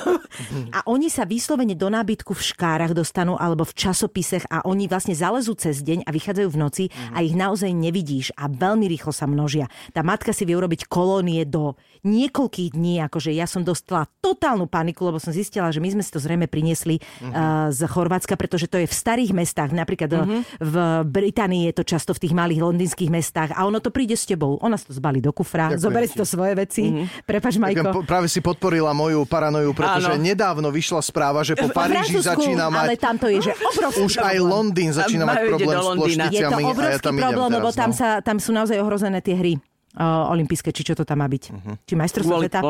A 0.70 0.86
oni 0.86 1.10
sa 1.10 1.26
vyslovene 1.26 1.74
do 1.74 1.90
nábytku 1.90 2.30
v 2.30 2.46
škárach 2.54 2.94
dostanú 2.94 3.34
alebo 3.34 3.66
v 3.66 3.74
časopisech 3.74 4.46
a 4.46 4.62
oni 4.62 4.86
vlastne 4.86 5.10
zalezú 5.10 5.58
cez 5.58 5.82
deň 5.82 6.06
a 6.06 6.14
vychádzajú 6.14 6.48
v 6.54 6.60
noci 6.62 6.84
a 7.10 7.18
ich 7.26 7.34
naozaj 7.34 7.74
nevidíš 7.74 8.30
a 8.38 8.46
veľmi 8.46 8.86
rýchlo 8.86 9.10
sa 9.10 9.26
množia. 9.26 9.66
Tá 9.90 10.06
matka 10.06 10.30
si 10.30 10.46
vie 10.46 10.54
urobiť 10.54 10.86
kolónie 10.86 11.42
do 11.42 11.74
niekoľkých 12.06 12.78
dní, 12.78 13.02
akože 13.02 13.34
ja 13.34 13.50
som 13.50 13.66
dostala 13.66 14.06
totálnu 14.22 14.70
paniku, 14.70 15.08
lebo 15.08 15.18
som 15.18 15.34
zistila, 15.34 15.74
že 15.74 15.82
my 15.82 15.98
sme 15.98 16.02
si 16.04 16.14
to 16.14 16.22
zrejme 16.22 16.46
priniesli 16.46 17.00
uh, 17.00 17.72
z 17.74 17.80
Chorvátska, 17.88 18.38
pretože 18.38 18.70
to 18.70 18.78
je 18.78 18.86
v 18.86 18.94
starých 18.94 19.32
mestách, 19.34 19.72
napríklad 19.72 20.10
uh-huh. 20.14 20.42
v 20.60 20.74
Británii 21.08 21.72
je 21.72 21.74
to 21.74 21.84
často 21.86 22.12
v 22.14 22.28
tých 22.28 22.34
malých 22.36 22.60
londýnskych 22.60 23.10
mestách 23.10 23.50
a 23.56 23.66
ono 23.66 23.80
to 23.80 23.90
príde 23.90 24.14
s 24.14 24.28
tebou. 24.28 24.60
Ona 24.60 24.76
si 24.76 24.86
to 24.90 24.94
zbalí 24.94 25.24
do 25.24 25.32
kufra, 25.32 25.53
zoberie 25.78 26.08
si 26.10 26.16
to 26.18 26.26
svoje 26.26 26.52
veci. 26.58 26.82
Uh-huh. 26.90 27.06
Prepač, 27.22 27.56
Majko. 27.56 28.02
Práve 28.04 28.26
si 28.26 28.42
podporila 28.42 28.90
moju 28.90 29.22
paranoju, 29.24 29.70
pretože 29.72 30.14
Áno. 30.14 30.22
nedávno 30.22 30.68
vyšla 30.74 31.00
správa, 31.00 31.46
že 31.46 31.54
po 31.54 31.70
Paríži 31.70 32.18
začína 32.20 32.68
mať... 32.68 32.86
Ale 32.90 32.96
tam 32.98 33.14
to 33.16 33.26
je, 33.30 33.50
že 33.50 33.52
obrovský 33.54 34.02
Už 34.04 34.14
problém. 34.18 34.30
aj 34.30 34.38
Londýn 34.42 34.90
začína 34.90 35.24
mať 35.24 35.36
problém 35.50 35.76
s 35.76 35.88
plošticiami. 35.94 36.34
Je 36.34 36.42
to 36.44 36.58
obrovský 36.74 36.98
ja 36.98 37.06
tam 37.06 37.14
problém, 37.16 37.50
lebo 37.54 37.68
tam, 37.70 37.90
no. 37.90 37.96
sa, 37.96 38.08
tam 38.20 38.36
sú 38.42 38.50
naozaj 38.50 38.76
ohrozené 38.78 39.18
tie 39.22 39.34
hry 39.38 39.54
olympijské, 40.02 40.74
či 40.74 40.82
čo 40.82 40.94
to 40.98 41.06
tam 41.06 41.22
má 41.22 41.28
byť. 41.30 41.44
Uh-huh. 41.54 41.74
Či 41.86 41.94
majstrovstvo 41.94 42.34
sveta? 42.42 42.60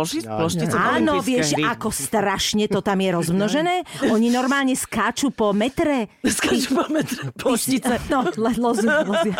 Áno, 0.76 1.24
vieš, 1.24 1.56
hry. 1.56 1.64
ako 1.64 1.88
strašne 1.88 2.68
to 2.68 2.84
tam 2.84 3.00
je 3.00 3.10
rozmnožené. 3.16 3.74
Oni 4.12 4.28
normálne 4.28 4.76
skáču 4.76 5.32
po 5.32 5.56
metre. 5.56 6.12
Skáču 6.20 6.76
po 6.76 6.84
metre 6.92 7.32
ploštice. 7.32 8.12
No, 8.12 8.28
lozu, 8.36 8.84
lozu. 8.84 9.30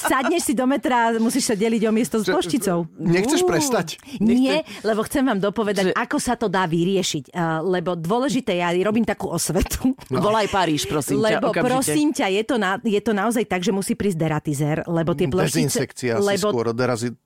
Sadneš 0.00 0.48
si 0.48 0.54
do 0.56 0.64
metra 0.64 1.12
a 1.12 1.20
musíš 1.20 1.52
sa 1.52 1.54
deliť 1.58 1.82
o 1.84 1.92
miesto 1.92 2.16
s 2.20 2.24
plošticou. 2.24 2.88
Nechceš 2.96 3.44
prestať? 3.44 4.00
Nie, 4.22 4.64
lebo 4.80 5.04
chcem 5.04 5.26
vám 5.26 5.40
dopovedať, 5.42 5.92
že... 5.92 5.96
ako 5.96 6.16
sa 6.16 6.34
to 6.40 6.48
dá 6.48 6.64
vyriešiť. 6.64 7.36
lebo 7.64 7.98
dôležité, 7.98 8.64
ja 8.64 8.72
robím 8.80 9.04
takú 9.04 9.28
osvetu. 9.28 9.92
No. 10.08 10.22
Volaj 10.22 10.48
Paríž, 10.48 10.86
prosím 10.86 11.18
lebo, 11.20 11.50
ťa, 11.50 11.60
okamžite. 11.60 11.66
prosím 11.66 12.08
ťa, 12.14 12.26
je 12.30 12.42
to, 12.46 12.56
na, 12.56 12.78
je 12.78 13.00
to 13.02 13.12
naozaj 13.12 13.44
tak, 13.44 13.60
že 13.60 13.74
musí 13.74 13.98
prísť 13.98 14.18
deratizér, 14.22 14.76
lebo 14.86 15.12
tie 15.18 15.26
ploštice... 15.26 15.66
Dezinsekcia 15.66 16.12
lebo... 16.22 16.54
skôr, 16.54 16.70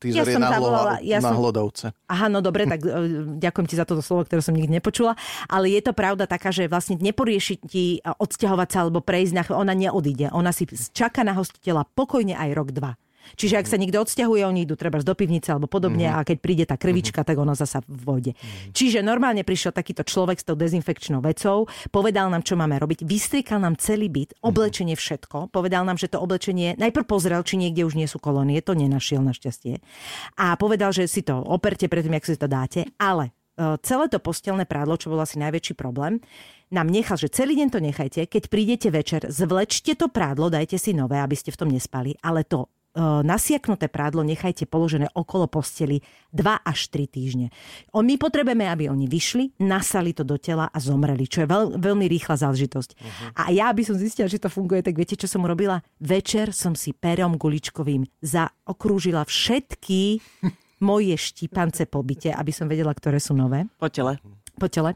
derazitizér 0.01 0.33
ja 0.33 0.41
je 0.41 0.41
na, 0.41 0.51
zavolala, 0.57 0.95
ja 1.05 1.19
na 1.21 1.31
som... 1.31 1.37
hlodovce. 1.37 1.87
Aha, 2.09 2.27
no 2.33 2.41
dobre, 2.41 2.65
tak 2.65 2.81
uh, 2.81 3.37
ďakujem 3.37 3.67
ti 3.69 3.77
za 3.77 3.85
toto 3.85 4.01
slovo, 4.01 4.25
ktoré 4.25 4.41
som 4.41 4.57
nikdy 4.57 4.81
nepočula. 4.81 5.13
Ale 5.45 5.69
je 5.69 5.85
to 5.85 5.93
pravda 5.93 6.25
taká, 6.25 6.49
že 6.49 6.67
vlastne 6.67 6.97
neporieši 6.97 7.61
ti 7.61 8.01
odsťahovať 8.01 8.69
sa 8.73 8.79
alebo 8.89 9.05
prejsť, 9.05 9.33
na, 9.37 9.43
ona 9.53 9.77
neodíde. 9.77 10.33
Ona 10.33 10.51
si 10.57 10.65
čaká 10.97 11.21
na 11.21 11.37
hostiteľa 11.37 11.85
pokojne 11.93 12.33
aj 12.33 12.51
rok, 12.57 12.73
dva. 12.73 12.97
Čiže 13.37 13.61
ak 13.61 13.67
sa 13.69 13.77
niekto 13.77 14.01
odsťahuje, 14.03 14.43
oni 14.47 14.65
idú 14.65 14.75
treba 14.75 15.03
do 15.03 15.15
pivnice 15.15 15.53
alebo 15.53 15.67
podobne 15.71 16.09
mm-hmm. 16.09 16.23
a 16.23 16.27
keď 16.27 16.37
príde 16.39 16.65
tá 16.67 16.77
krvička, 16.79 17.23
mm-hmm. 17.23 17.31
tak 17.35 17.43
ona 17.43 17.55
zasa 17.59 17.83
vojde. 17.87 18.35
Mm-hmm. 18.35 18.73
Čiže 18.73 18.99
normálne 19.03 19.43
prišiel 19.43 19.75
takýto 19.75 20.07
človek 20.07 20.41
s 20.41 20.47
tou 20.47 20.57
dezinfekčnou 20.57 21.21
vecou, 21.23 21.67
povedal 21.91 22.29
nám, 22.29 22.47
čo 22.47 22.59
máme 22.59 22.77
robiť, 22.77 23.05
vystriekal 23.05 23.63
nám 23.63 23.77
celý 23.81 24.11
byt, 24.11 24.37
mhm. 24.37 24.43
oblečenie 24.43 24.97
všetko, 24.97 25.51
povedal 25.51 25.83
nám, 25.83 25.97
že 25.97 26.11
to 26.11 26.23
oblečenie, 26.23 26.77
najprv 26.77 27.05
pozrel, 27.07 27.43
či 27.43 27.57
niekde 27.61 27.87
už 27.87 27.97
nie 27.97 28.07
sú 28.07 28.23
kolónie, 28.23 28.61
to 28.61 28.77
nenašiel 28.77 29.25
našťastie. 29.25 29.81
A 30.39 30.55
povedal, 30.61 30.93
že 30.95 31.09
si 31.09 31.25
to 31.25 31.41
operte 31.41 31.89
predtým, 31.89 32.17
jak 32.17 32.29
si 32.29 32.37
to 32.37 32.47
dáte, 32.47 32.87
ale 33.01 33.33
e, 33.57 33.77
celé 33.83 34.07
to 34.13 34.23
postelné 34.23 34.65
prádlo, 34.69 35.01
čo 35.01 35.11
bol 35.11 35.21
asi 35.21 35.41
najväčší 35.41 35.75
problém, 35.75 36.21
nám 36.71 36.87
nechal, 36.87 37.19
že 37.19 37.35
celý 37.35 37.59
deň 37.59 37.69
to 37.75 37.81
nechajte, 37.83 38.21
keď 38.31 38.43
prídete 38.47 38.89
večer, 38.95 39.27
zvlečte 39.27 39.99
to 39.99 40.07
prádlo, 40.07 40.55
dajte 40.55 40.79
si 40.79 40.95
nové, 40.95 41.19
aby 41.19 41.35
ste 41.35 41.51
v 41.51 41.59
tom 41.59 41.69
nespali, 41.71 42.15
ale 42.23 42.47
to 42.47 42.71
nasiaknuté 42.99 43.87
prádlo 43.87 44.27
nechajte 44.27 44.67
položené 44.67 45.07
okolo 45.15 45.47
posteli 45.47 46.03
2 46.35 46.43
až 46.67 46.91
3 46.91 47.07
týždne. 47.07 47.47
My 47.95 48.19
potrebujeme, 48.19 48.67
aby 48.67 48.91
oni 48.91 49.07
vyšli, 49.07 49.63
nasali 49.63 50.11
to 50.11 50.27
do 50.27 50.35
tela 50.43 50.67
a 50.67 50.79
zomreli, 50.83 51.31
čo 51.31 51.47
je 51.47 51.49
veľ, 51.49 51.79
veľmi 51.79 52.07
rýchla 52.11 52.35
záležitosť. 52.43 52.91
Uh-huh. 52.99 53.31
A 53.39 53.55
ja 53.55 53.71
by 53.71 53.83
som 53.87 53.95
zistila, 53.95 54.27
že 54.27 54.43
to 54.43 54.51
funguje, 54.51 54.83
tak 54.83 54.99
viete, 54.99 55.15
čo 55.15 55.31
som 55.31 55.47
urobila? 55.47 55.79
Večer 56.03 56.51
som 56.51 56.75
si 56.75 56.91
perom 56.91 57.39
guličkovým 57.39 58.07
zaokrúžila 58.27 59.23
všetky 59.23 60.19
moje 60.83 61.15
štípance 61.15 61.87
po 61.87 62.03
byte, 62.03 62.35
aby 62.35 62.51
som 62.51 62.67
vedela, 62.67 62.91
ktoré 62.91 63.21
sú 63.23 63.37
nové. 63.37 63.71
Po 63.79 63.87
tele 63.87 64.19
po 64.61 64.69
tele, 64.69 64.93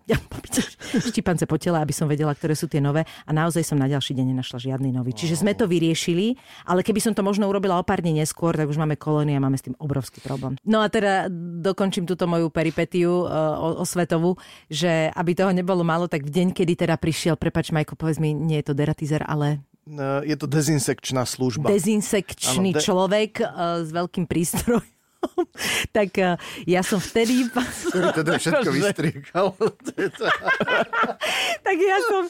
štipance 1.09 1.49
po 1.49 1.57
tele, 1.57 1.81
aby 1.81 1.97
som 1.97 2.05
vedela, 2.05 2.37
ktoré 2.37 2.53
sú 2.53 2.69
tie 2.69 2.85
nové 2.85 3.09
a 3.25 3.31
naozaj 3.33 3.65
som 3.65 3.81
na 3.81 3.89
ďalší 3.89 4.13
deň 4.13 4.37
nenašla 4.37 4.61
žiadny 4.61 4.93
nový. 4.93 5.17
Čiže 5.17 5.41
sme 5.41 5.57
to 5.57 5.65
vyriešili, 5.65 6.37
ale 6.69 6.85
keby 6.85 7.01
som 7.01 7.17
to 7.17 7.25
možno 7.25 7.49
urobila 7.49 7.81
o 7.81 7.85
pár 7.87 8.05
dní 8.05 8.21
neskôr, 8.21 8.53
tak 8.53 8.69
už 8.69 8.77
máme 8.77 9.01
kolónie 9.01 9.33
a 9.33 9.41
máme 9.41 9.57
s 9.57 9.65
tým 9.65 9.77
obrovský 9.81 10.21
problém. 10.21 10.61
No 10.69 10.85
a 10.85 10.93
teda 10.93 11.33
dokončím 11.65 12.05
túto 12.05 12.29
moju 12.29 12.53
peripetiu 12.53 13.25
o, 13.25 13.81
o 13.81 13.85
svetovú, 13.89 14.37
že 14.69 15.09
aby 15.17 15.33
toho 15.33 15.57
nebolo 15.57 15.81
málo, 15.81 16.05
tak 16.05 16.29
v 16.29 16.31
deň, 16.31 16.49
kedy 16.53 16.85
teda 16.85 17.01
prišiel, 17.01 17.41
prepač 17.41 17.73
Majko, 17.73 17.97
povedz 17.97 18.21
mi, 18.21 18.37
nie 18.37 18.61
je 18.61 18.69
to 18.69 18.75
deratizer, 18.77 19.25
ale 19.25 19.65
no, 19.89 20.21
je 20.21 20.37
to 20.37 20.45
dezinsekčná 20.45 21.25
služba. 21.25 21.71
Dezinsekčný 21.73 22.75
ano, 22.75 22.77
de- 22.77 22.85
človek 22.85 23.33
uh, 23.41 23.81
s 23.87 23.91
veľkým 23.95 24.29
prístrojom 24.29 24.94
tak 25.97 26.11
uh, 26.21 26.37
ja 26.65 26.81
som 26.85 26.99
vtedy... 27.01 27.49
Ktorý 27.51 28.09
teda 28.13 28.33
všetko 28.39 28.69
vystriekal. 28.79 29.47
tak 31.67 31.77
ja 31.77 31.99
som, 32.05 32.23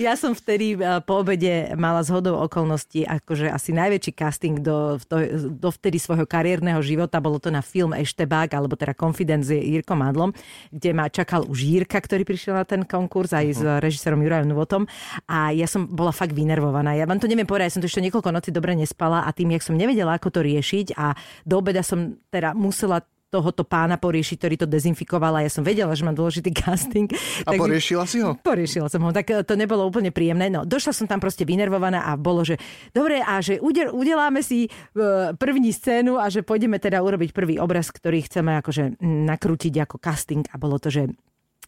ja 0.00 0.12
som 0.18 0.32
vtedy 0.32 0.78
uh, 0.78 1.00
po 1.04 1.22
obede 1.24 1.72
mala 1.78 2.02
zhodou 2.04 2.40
okolností 2.44 3.04
akože 3.04 3.50
asi 3.50 3.70
najväčší 3.72 4.12
casting 4.14 4.60
do, 4.60 5.00
do, 5.08 5.16
do 5.50 5.68
vtedy 5.70 5.98
svojho 6.00 6.24
kariérneho 6.28 6.80
života. 6.80 7.22
Bolo 7.22 7.38
to 7.40 7.52
na 7.52 7.60
film 7.60 7.92
Eštebák, 7.96 8.52
alebo 8.54 8.74
teda 8.74 8.96
Confidence 8.96 9.48
s 9.48 9.52
Jirkom 9.52 10.00
Madlom, 10.00 10.30
kde 10.72 10.90
ma 10.96 11.08
čakal 11.12 11.44
už 11.44 11.58
Jirka, 11.60 12.00
ktorý 12.00 12.24
prišiel 12.24 12.56
na 12.56 12.64
ten 12.64 12.82
konkurs 12.86 13.32
aj 13.36 13.46
uh-huh. 13.46 13.58
s 13.58 13.62
mhm. 13.62 13.78
režisérom 13.82 14.20
Jurajom 14.24 14.48
Nuvotom. 14.48 14.82
A 15.28 15.52
ja 15.52 15.68
som 15.68 15.84
bola 15.84 16.10
fakt 16.14 16.32
vynervovaná. 16.32 16.96
Ja 16.96 17.04
vám 17.04 17.20
to 17.20 17.28
neviem 17.28 17.46
povedať, 17.46 17.72
ja 17.72 17.74
som 17.78 17.82
to 17.84 17.90
ešte 17.90 18.04
niekoľko 18.04 18.30
noci 18.32 18.50
dobre 18.50 18.72
nespala 18.74 19.24
a 19.26 19.30
tým, 19.30 19.54
jak 19.54 19.62
som 19.64 19.76
nevedela, 19.76 20.16
ako 20.16 20.28
to 20.30 20.40
riešiť 20.40 20.96
a 20.96 21.14
do 21.44 21.54
obeda 21.60 21.84
som 21.84 22.16
teda 22.34 22.50
musela 22.58 22.98
tohoto 23.34 23.66
pána 23.66 23.98
poriešiť, 23.98 24.36
ktorý 24.38 24.54
to 24.62 24.66
dezinfikoval 24.70 25.34
a 25.34 25.42
ja 25.42 25.50
som 25.50 25.66
vedela, 25.66 25.90
že 25.98 26.06
mám 26.06 26.14
dôležitý 26.14 26.54
casting. 26.54 27.10
A 27.42 27.50
tak 27.50 27.58
poriešila 27.58 28.06
si 28.06 28.22
ho? 28.22 28.38
Poriešila 28.38 28.86
som 28.86 29.02
ho, 29.02 29.10
tak 29.10 29.26
eh, 29.34 29.42
to 29.42 29.58
nebolo 29.58 29.82
úplne 29.82 30.14
príjemné. 30.14 30.46
No, 30.54 30.62
došla 30.62 30.94
som 30.94 31.10
tam 31.10 31.18
proste 31.18 31.42
vynervovaná 31.42 32.06
a 32.06 32.14
bolo, 32.14 32.46
že 32.46 32.62
dobre, 32.94 33.18
a 33.18 33.42
že 33.42 33.58
udeláme 33.90 34.38
si 34.46 34.70
eh, 34.70 35.34
první 35.34 35.74
scénu 35.74 36.22
a 36.22 36.30
že 36.30 36.46
pôjdeme 36.46 36.78
teda 36.78 37.02
urobiť 37.02 37.34
prvý 37.34 37.58
obraz, 37.58 37.90
ktorý 37.90 38.22
chceme 38.22 38.54
akože 38.62 39.02
nakrútiť 39.02 39.74
ako 39.82 39.98
casting 39.98 40.46
a 40.54 40.56
bolo 40.58 40.78
to, 40.78 40.94
že 40.94 41.10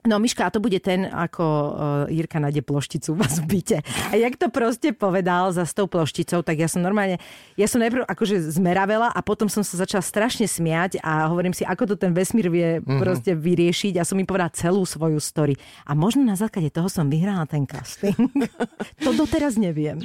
No 0.05 0.21
Miška, 0.21 0.47
a 0.47 0.53
to 0.53 0.61
bude 0.61 0.79
ten, 0.85 1.09
ako 1.09 1.45
uh, 1.45 1.71
Jirka 2.12 2.38
nájde 2.38 2.62
plošticu 2.62 3.15
u 3.15 3.19
vás 3.19 3.41
v 3.43 3.47
byte. 3.47 3.79
A 4.12 4.15
jak 4.15 4.37
to 4.37 4.53
proste 4.53 4.93
povedal 4.93 5.50
za 5.50 5.65
s 5.67 5.75
tou 5.75 5.88
plošticou, 5.91 6.45
tak 6.45 6.61
ja 6.61 6.69
som 6.71 6.85
normálne, 6.85 7.19
ja 7.59 7.67
som 7.67 7.83
najprv 7.83 8.07
akože 8.07 8.38
zmeravela 8.55 9.11
a 9.11 9.21
potom 9.25 9.50
som 9.50 9.67
sa 9.67 9.81
začala 9.81 10.05
strašne 10.05 10.47
smiať 10.47 11.03
a 11.03 11.26
hovorím 11.26 11.57
si, 11.57 11.67
ako 11.67 11.91
to 11.91 11.95
ten 11.99 12.15
vesmír 12.15 12.53
vie 12.53 12.79
mm-hmm. 12.79 13.00
proste 13.03 13.35
vyriešiť. 13.35 13.99
A 13.99 14.07
som 14.07 14.15
mi 14.21 14.29
povedala 14.29 14.55
celú 14.55 14.87
svoju 14.87 15.19
story. 15.19 15.59
A 15.88 15.97
možno 15.99 16.23
na 16.23 16.38
základe 16.38 16.71
toho 16.71 16.87
som 16.87 17.11
vyhrala 17.11 17.49
ten 17.50 17.67
casting. 17.67 18.15
to 19.05 19.11
doteraz 19.17 19.59
neviem. 19.59 20.03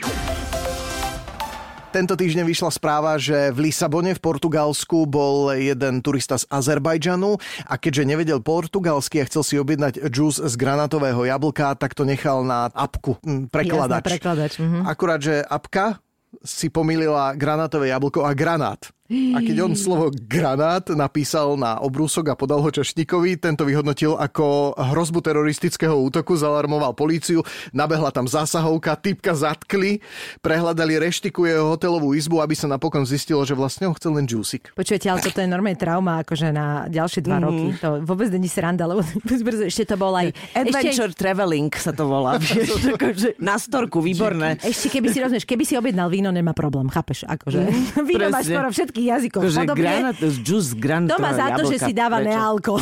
Tento 1.92 2.16
týždeň 2.16 2.48
vyšla 2.48 2.72
správa, 2.72 3.20
že 3.20 3.52
v 3.52 3.68
Lisabone 3.68 4.16
v 4.16 4.24
Portugalsku 4.24 5.04
bol 5.12 5.52
jeden 5.60 6.00
turista 6.00 6.40
z 6.40 6.48
Azerbajdžanu 6.48 7.36
a 7.68 7.76
keďže 7.76 8.08
nevedel 8.08 8.40
portugalsky 8.40 9.20
a 9.20 9.28
chcel 9.28 9.44
si 9.44 9.60
objednať 9.60 10.00
džús 10.08 10.40
z 10.40 10.54
granátového 10.56 11.28
jablka, 11.28 11.76
tak 11.76 11.92
to 11.92 12.08
nechal 12.08 12.48
na 12.48 12.72
apku, 12.72 13.20
prekladač. 13.52 14.08
Jasná, 14.08 14.08
prekladač. 14.08 14.54
Mhm. 14.64 14.88
Akurát, 14.88 15.20
že 15.20 15.44
apka 15.44 16.00
si 16.40 16.72
pomýlila 16.72 17.36
granátové 17.36 17.92
jablko 17.92 18.24
a 18.24 18.32
granát. 18.32 18.80
A 19.12 19.44
keď 19.44 19.58
on 19.68 19.74
slovo 19.80 20.08
granát 20.12 20.88
napísal 20.96 21.60
na 21.60 21.78
obrúsok 21.84 22.32
a 22.32 22.36
podal 22.40 22.64
ho 22.64 22.70
Čašníkovi, 22.72 23.36
tento 23.38 23.68
vyhodnotil 23.68 24.16
ako 24.16 24.78
hrozbu 24.80 25.20
teroristického 25.20 25.94
útoku, 26.00 26.40
zalarmoval 26.40 26.96
políciu, 26.96 27.44
nabehla 27.76 28.16
tam 28.16 28.26
zásahovka, 28.26 28.96
typka 28.96 29.36
zatkli, 29.36 30.00
prehľadali 30.40 30.98
reštiku 31.04 31.44
jeho 31.44 31.76
hotelovú 31.76 32.16
izbu, 32.16 32.40
aby 32.40 32.56
sa 32.56 32.72
napokon 32.72 33.04
zistilo, 33.04 33.44
že 33.44 33.52
vlastne 33.52 33.92
ho 33.92 33.94
chcel 34.00 34.16
len 34.16 34.26
džúsik. 34.26 34.72
Počujete, 34.72 35.12
ale 35.12 35.20
toto 35.20 35.44
je 35.44 35.48
normálne 35.50 35.76
trauma, 35.76 36.24
akože 36.24 36.48
na 36.56 36.88
ďalšie 36.88 37.22
dva 37.26 37.38
mm. 37.38 37.44
roky. 37.44 37.66
To 37.84 37.90
vôbec 38.08 38.32
není 38.32 38.48
sranda, 38.48 38.88
lebo 38.88 39.04
ešte 39.68 39.84
to 39.84 39.96
bol 40.00 40.16
aj... 40.16 40.32
Adventure 40.56 41.12
ešte... 41.12 41.20
traveling 41.20 41.72
sa 41.76 41.92
to 41.92 42.08
volá. 42.08 42.40
Akože 42.96 43.36
na 43.42 43.58
storku, 43.58 44.00
výborné. 44.00 44.62
Ešte 44.62 44.88
keby 44.94 45.08
si 45.10 45.18
rozumieš, 45.20 45.46
keby 45.48 45.64
si 45.66 45.74
objednal 45.76 46.08
víno, 46.08 46.30
nemá 46.30 46.54
problém, 46.56 46.88
chápeš? 46.88 47.26
Akože, 47.26 47.60
mm, 47.66 48.06
víno 48.10 48.28
máš 48.30 48.54
skoro 48.54 48.70
všetky 48.70 49.01
všetkých 49.02 49.10
jazykoch. 49.10 49.42
Že 49.50 49.66
granát, 49.74 50.18
juice, 50.22 50.72
granát, 50.78 51.10
to 51.10 51.18
má 51.18 51.32
za 51.34 51.48
to, 51.58 51.64
že 51.66 51.78
si 51.82 51.92
dáva 51.94 52.22
nealko. 52.22 52.78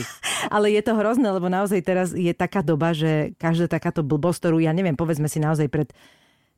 Ale 0.54 0.66
je 0.74 0.82
to 0.82 0.92
hrozné, 0.98 1.28
lebo 1.30 1.46
naozaj 1.46 1.80
teraz 1.84 2.08
je 2.10 2.32
taká 2.34 2.64
doba, 2.64 2.90
že 2.90 3.36
každá 3.38 3.70
takáto 3.70 4.02
blbosť, 4.02 4.46
ktorú 4.46 4.58
ja 4.58 4.74
neviem, 4.74 4.98
povedzme 4.98 5.30
si 5.30 5.38
naozaj 5.38 5.70
pred 5.70 5.88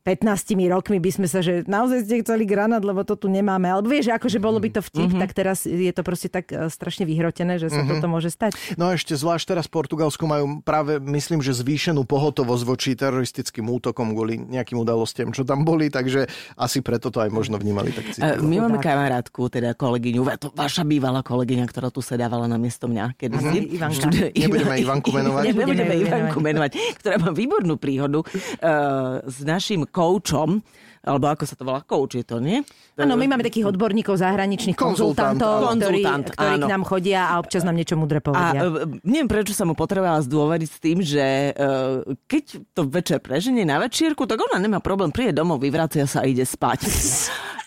15 0.03 0.59
rokmi 0.67 0.99
by 0.99 1.11
sme 1.15 1.27
sa, 1.31 1.39
že 1.39 1.63
naozaj 1.63 2.03
ste 2.03 2.19
chceli 2.27 2.43
granát, 2.43 2.83
lebo 2.83 3.07
to 3.07 3.15
tu 3.15 3.31
nemáme. 3.31 3.71
Alebo 3.71 3.87
vieš, 3.87 4.11
akože 4.11 4.35
bolo 4.35 4.59
by 4.59 4.75
to 4.75 4.81
vtip, 4.83 5.15
mm-hmm. 5.15 5.21
tak 5.23 5.31
teraz 5.31 5.63
je 5.63 5.87
to 5.95 6.03
proste 6.03 6.27
tak 6.27 6.51
e, 6.51 6.67
strašne 6.67 7.07
vyhrotené, 7.07 7.55
že 7.55 7.71
sa 7.71 7.79
mm-hmm. 7.79 8.03
toto 8.03 8.07
môže 8.11 8.27
stať. 8.27 8.51
No 8.75 8.91
a 8.91 8.99
ešte 8.99 9.15
zvlášť 9.15 9.55
teraz 9.55 9.65
v 9.71 9.79
Portugalsku 9.79 10.27
majú 10.27 10.59
práve, 10.59 10.99
myslím, 10.99 11.39
že 11.39 11.55
zvýšenú 11.55 12.03
pohotovosť 12.03 12.63
voči 12.67 12.91
teroristickým 12.99 13.63
útokom 13.71 14.11
kvôli 14.11 14.43
nejakým 14.43 14.75
udalostiam, 14.75 15.31
čo 15.31 15.47
tam 15.47 15.63
boli, 15.63 15.87
takže 15.87 16.27
asi 16.59 16.83
preto 16.83 17.07
to 17.07 17.23
aj 17.23 17.31
možno 17.31 17.55
vnímali 17.55 17.95
tak 17.95 18.11
cítilo. 18.11 18.43
My 18.43 18.67
máme 18.67 18.83
kamarátku, 18.83 19.47
teda 19.47 19.71
kolegyňu, 19.71 20.27
to 20.35 20.51
vaša 20.51 20.83
bývalá 20.83 21.23
kolegyňa, 21.23 21.63
ktorá 21.71 21.87
tu 21.87 22.03
sedávala 22.03 22.51
na 22.51 22.59
miesto 22.59 22.91
mňa. 22.91 23.15
Keď 23.15 23.29
mm-hmm. 23.31 23.53
si... 23.55 23.57
Ivanka. 23.79 24.07
Nebudeme 24.35 24.75
Ivanku 24.83 25.09
menovať. 25.15 25.43
Nebudeme 25.55 25.95
Ivanku 25.95 26.39
menovať, 26.43 26.71
ktorá 26.99 27.15
má 27.23 27.31
výbornú 27.31 27.79
príhodu 27.79 28.19
uh, 28.19 29.23
s 29.23 29.39
našim 29.47 29.87
koučom, 29.93 30.57
alebo 31.03 31.27
ako 31.27 31.43
sa 31.43 31.59
to 31.59 31.67
volá, 31.67 31.83
coach 31.83 32.15
je 32.15 32.23
to, 32.23 32.39
nie? 32.39 32.63
Áno, 32.95 33.19
my 33.19 33.27
máme 33.27 33.43
takých 33.43 33.75
odborníkov, 33.75 34.15
zahraničných 34.23 34.79
konzultantov, 34.79 35.75
Konzultant, 35.75 36.31
ktorí, 36.31 36.39
ktorí 36.39 36.57
k 36.63 36.71
nám 36.71 36.83
chodia 36.87 37.27
a 37.27 37.43
občas 37.43 37.67
nám 37.67 37.75
niečo 37.75 37.99
mudre 37.99 38.23
povedia. 38.23 38.55
A 38.55 38.87
e, 38.87 39.03
neviem, 39.03 39.27
prečo 39.27 39.51
sa 39.51 39.67
mu 39.67 39.75
potrebovala 39.75 40.23
zdôveriť 40.23 40.69
s 40.71 40.79
tým, 40.79 40.97
že 41.03 41.51
uh, 41.51 42.07
keď 42.23 42.43
to 42.71 42.87
večer 42.87 43.19
preženie 43.19 43.67
na 43.67 43.83
večierku, 43.83 44.23
tak 44.23 44.39
ona 44.39 44.63
nemá 44.63 44.79
problém, 44.79 45.11
príde 45.11 45.35
domov, 45.35 45.59
vyvracia 45.59 46.07
sa 46.07 46.23
a 46.23 46.27
ide 46.27 46.47
spať. 46.47 46.87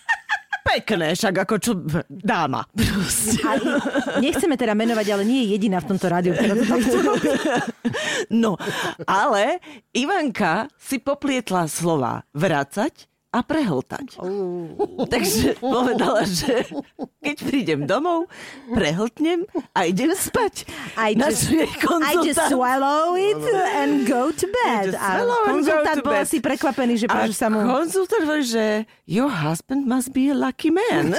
pekné, 0.67 1.15
však 1.15 1.35
ako 1.47 1.55
čo 1.63 1.71
dáma. 2.11 2.67
nechceme 4.19 4.59
teda 4.59 4.75
menovať, 4.75 5.07
ale 5.15 5.23
nie 5.23 5.47
je 5.47 5.47
jediná 5.55 5.79
v 5.79 5.89
tomto 5.95 6.07
rádiu, 6.11 6.35
ktorá 6.35 6.53
to 6.59 6.65
takto 6.67 6.97
No, 8.43 8.59
ale 9.07 9.63
Ivanka 9.95 10.67
si 10.75 10.99
poplietla 10.99 11.71
slova 11.71 12.27
vracať 12.35 13.16
a 13.31 13.43
prehltať. 13.43 14.17
Uh. 14.23 14.71
Takže 15.13 15.59
povedala, 15.59 16.23
že 16.23 16.63
keď 17.19 17.37
prídem 17.43 17.83
domov, 17.83 18.31
prehltnem 18.71 19.43
a 19.75 19.83
idem 19.83 20.15
spať. 20.15 20.63
I 20.95 21.11
just, 21.13 21.51
I 22.01 22.13
just 22.23 22.39
swallow 22.47 23.19
it 23.19 23.43
and 23.77 24.07
go 24.07 24.31
to 24.31 24.47
bed. 24.65 24.95
A 24.95 25.27
konzultant 25.47 26.03
bol 26.03 26.15
asi 26.15 26.39
prekvapený, 26.39 26.97
že 27.03 27.05
a 27.11 27.27
sa 27.31 27.51
mu... 27.51 27.67
konzultant 27.67 28.23
hovorí, 28.23 28.47
že 28.47 28.87
your 29.07 29.31
husband 29.31 29.87
must 29.87 30.13
be 30.15 30.31
a 30.31 30.35
lucky 30.35 30.71
man. 30.71 31.11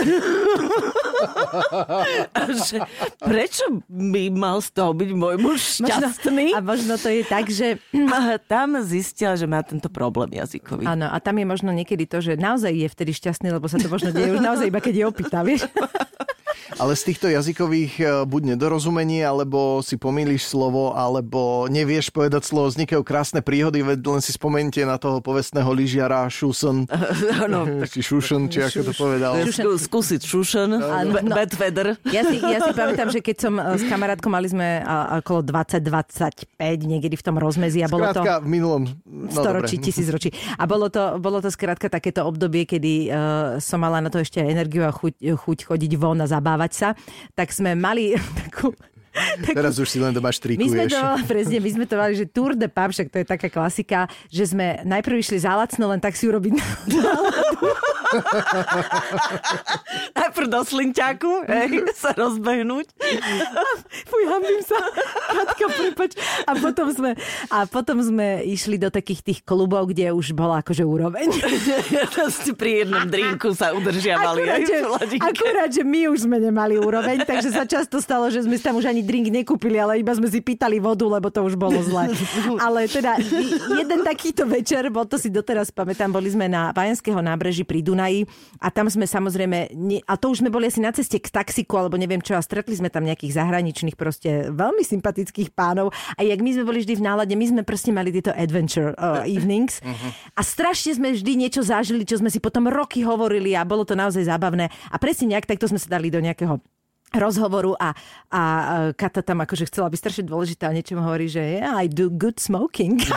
a 2.39 2.43
že 2.53 2.79
prečo 3.21 3.65
by 3.89 4.31
mal 4.33 4.61
z 4.61 4.71
toho 4.73 4.93
byť 4.93 5.11
môj 5.13 5.37
muž 5.41 5.61
šťastný? 5.81 6.53
Možno, 6.53 6.59
a 6.59 6.61
možno 6.65 6.95
to 7.01 7.09
je 7.09 7.25
tak, 7.25 7.49
že... 7.49 7.79
A 8.13 8.37
tam 8.41 8.77
zistila, 8.85 9.37
že 9.37 9.47
má 9.49 9.63
tento 9.65 9.89
problém 9.89 10.31
jazykový. 10.37 10.87
Áno, 10.87 11.09
a 11.09 11.17
tam 11.19 11.39
je 11.41 11.47
možno 11.49 11.73
niekedy 11.73 11.98
to, 12.05 12.21
že 12.21 12.37
naozaj 12.37 12.71
je 12.71 12.89
vtedy 12.93 13.13
šťastný, 13.17 13.49
lebo 13.51 13.67
sa 13.67 13.81
to 13.81 13.89
možno 13.89 14.13
deje 14.13 14.37
už 14.37 14.45
naozaj 14.45 14.69
iba 14.69 14.79
keď 14.79 14.95
je 14.95 15.05
opýta, 15.09 15.41
vieš? 15.43 15.67
Ale 16.77 16.93
z 16.93 17.03
týchto 17.13 17.33
jazykových 17.33 17.93
e, 17.97 18.05
buď 18.29 18.55
nedorozumení, 18.55 19.25
alebo 19.25 19.81
si 19.81 19.97
pomýliš 19.97 20.53
slovo, 20.53 20.93
alebo 20.93 21.65
nevieš 21.73 22.13
povedať 22.13 22.45
slovo, 22.45 22.69
vznikajú 22.69 23.01
krásne 23.01 23.41
príhody, 23.41 23.81
veď 23.81 23.99
len 24.05 24.21
si 24.21 24.37
spomente 24.37 24.77
na 24.85 25.01
toho 25.01 25.25
povestného 25.25 25.69
lyžiara 25.73 26.29
Šusen. 26.29 26.85
Áno. 27.45 27.85
či 27.89 28.05
Šušen, 28.05 28.53
či 28.53 28.61
ako 28.61 28.81
to 28.85 28.93
povedal. 28.93 29.33
Skúsiť 29.79 30.21
Šušen, 30.21 30.71
no, 30.77 31.17
bad 31.33 31.53
weather. 31.57 31.97
Ja 32.13 32.29
si, 32.29 32.37
ja 32.37 32.61
si 32.61 32.73
pamätám, 32.81 33.09
že 33.09 33.25
keď 33.25 33.37
som 33.41 33.57
e, 33.57 33.81
s 33.81 33.83
kamarátkou 33.89 34.29
mali 34.29 34.53
sme 34.53 34.85
okolo 35.25 35.41
20-25, 35.41 36.61
niekedy 36.85 37.17
v 37.17 37.25
tom 37.25 37.41
rozmezí. 37.41 37.81
A 37.81 37.89
bolo 37.89 38.13
skrátka, 38.13 38.45
to 38.45 38.45
v 38.45 38.49
minulom 38.53 38.83
no, 39.09 39.33
storočí, 39.33 39.81
tisíc 39.81 40.09
ročí. 40.13 40.29
A 40.61 40.69
bolo 40.69 40.93
to, 40.93 41.17
bolo 41.17 41.41
to 41.41 41.49
skrátka 41.49 41.89
takéto 41.89 42.29
obdobie, 42.29 42.69
kedy 42.69 43.09
uh, 43.09 43.17
som 43.63 43.81
mala 43.81 44.05
na 44.05 44.13
to 44.13 44.21
ešte 44.21 44.43
energiu 44.43 44.85
a 44.85 44.93
chuť, 44.93 45.23
chuť 45.23 45.59
chodiť 45.65 45.93
von 45.97 46.21
a 46.21 46.27
zabávať 46.29 46.58
zabávať 46.59 46.73
sa, 46.75 46.89
tak 47.39 47.55
sme 47.55 47.79
mali 47.79 48.19
takú 48.43 48.75
tak, 49.45 49.55
Teraz 49.55 49.75
už 49.79 49.89
si 49.89 49.99
len 49.99 50.13
doma 50.15 50.31
štrikuješ. 50.33 50.63
My 50.63 50.69
sme 50.69 50.85
to, 50.89 51.03
presne, 51.27 51.59
my 51.61 51.71
sme 51.75 51.85
to 51.87 51.95
mali, 51.99 52.15
že 52.15 52.27
Tour 52.29 52.55
de 52.55 52.69
Pub, 52.71 52.91
však 52.91 53.09
to 53.11 53.19
je 53.23 53.27
taká 53.27 53.49
klasika, 53.51 54.07
že 54.33 54.55
sme 54.55 54.83
najprv 54.87 55.21
išli 55.21 55.39
za 55.43 55.55
lacno, 55.59 55.91
len 55.91 56.01
tak 56.01 56.17
si 56.17 56.27
urobiť 56.29 56.53
Najprv 60.19 60.47
do 60.49 60.61
slinťaku, 60.65 61.45
hej, 61.45 61.85
sa 61.93 62.17
rozbehnúť. 62.17 62.87
Fuj, 64.09 64.23
hambím 64.29 64.63
sa. 64.65 64.81
Katka, 65.29 65.67
prepač. 65.69 66.13
A 66.49 66.57
potom 66.57 66.89
sme, 66.89 67.11
a 67.53 67.69
potom 67.69 68.01
sme 68.01 68.43
išli 68.49 68.81
do 68.81 68.89
takých 68.89 69.21
tých 69.21 69.41
klubov, 69.45 69.93
kde 69.93 70.13
už 70.17 70.33
bola 70.33 70.65
akože 70.65 70.85
úroveň. 70.85 71.29
pri 72.59 72.85
jednom 72.85 73.07
drinku 73.07 73.53
sa 73.55 73.77
udržiavali. 73.77 74.43
Akurát, 74.49 74.63
že, 74.65 74.77
akurát, 75.21 75.71
že 75.71 75.83
my 75.85 76.09
už 76.11 76.27
sme 76.27 76.41
nemali 76.41 76.81
úroveň, 76.81 77.23
takže 77.23 77.53
sa 77.53 77.69
často 77.69 78.01
stalo, 78.03 78.33
že 78.33 78.43
sme 78.43 78.57
tam 78.59 78.81
už 78.81 78.89
ani 78.89 79.05
drink 79.09 79.33
nekúpili, 79.33 79.81
ale 79.81 80.05
iba 80.05 80.13
sme 80.13 80.29
si 80.29 80.45
pýtali 80.45 80.77
vodu, 80.77 81.09
lebo 81.09 81.33
to 81.33 81.41
už 81.41 81.57
bolo 81.57 81.81
zle. 81.81 82.13
Ale 82.65 82.85
teda 82.85 83.17
jeden 83.73 84.05
takýto 84.05 84.45
večer, 84.45 84.93
bol 84.93 85.09
to 85.09 85.17
si 85.17 85.33
doteraz 85.33 85.73
pamätám, 85.73 86.13
boli 86.13 86.29
sme 86.29 86.45
na 86.45 86.69
Vajenského 86.77 87.17
nábreží 87.25 87.65
pri 87.65 87.81
Dunaji 87.81 88.29
a 88.61 88.69
tam 88.69 88.93
sme 88.93 89.09
samozrejme, 89.09 89.73
a 90.05 90.13
to 90.21 90.29
už 90.29 90.45
sme 90.45 90.53
boli 90.53 90.69
asi 90.69 90.85
na 90.85 90.93
ceste 90.93 91.17
k 91.17 91.33
taxiku, 91.33 91.81
alebo 91.81 91.97
neviem 91.97 92.21
čo, 92.21 92.37
a 92.37 92.45
stretli 92.45 92.77
sme 92.77 92.93
tam 92.93 93.09
nejakých 93.09 93.41
zahraničných 93.41 93.97
proste 93.97 94.53
veľmi 94.53 94.85
sympatických 94.85 95.57
pánov 95.57 95.95
a 96.19 96.21
jak 96.21 96.39
my 96.45 96.51
sme 96.53 96.65
boli 96.69 96.85
vždy 96.85 96.95
v 97.01 97.07
nálade, 97.07 97.33
my 97.33 97.47
sme 97.49 97.63
proste 97.65 97.95
mali 97.95 98.13
tieto 98.13 98.35
adventure 98.37 98.93
uh, 99.01 99.25
evenings 99.25 99.81
uh-huh. 99.81 100.11
a 100.37 100.41
strašne 100.45 100.99
sme 100.99 101.17
vždy 101.17 101.49
niečo 101.49 101.65
zažili, 101.65 102.05
čo 102.05 102.21
sme 102.21 102.29
si 102.29 102.43
potom 102.43 102.69
roky 102.69 103.01
hovorili 103.01 103.57
a 103.57 103.65
bolo 103.65 103.89
to 103.89 103.97
naozaj 103.97 104.27
zábavné 104.27 104.69
a 104.69 104.97
presne 105.01 105.33
nejak 105.33 105.49
takto 105.49 105.71
sme 105.71 105.81
sa 105.81 105.89
dali 105.97 106.13
do 106.13 106.21
nejakého 106.21 106.61
rozhovoru 107.17 107.73
a, 107.81 107.97
a 108.29 108.43
Kata 108.93 109.25
tam 109.25 109.41
akože 109.41 109.69
chcela 109.73 109.89
byť 109.89 109.99
strašne 109.99 110.25
dôležitá 110.29 110.69
a 110.69 110.77
niečo 110.77 110.99
hovorí, 111.01 111.29
že 111.31 111.41
yeah, 111.41 111.73
I 111.73 111.89
do 111.89 112.13
good 112.13 112.37
smoking. 112.37 113.01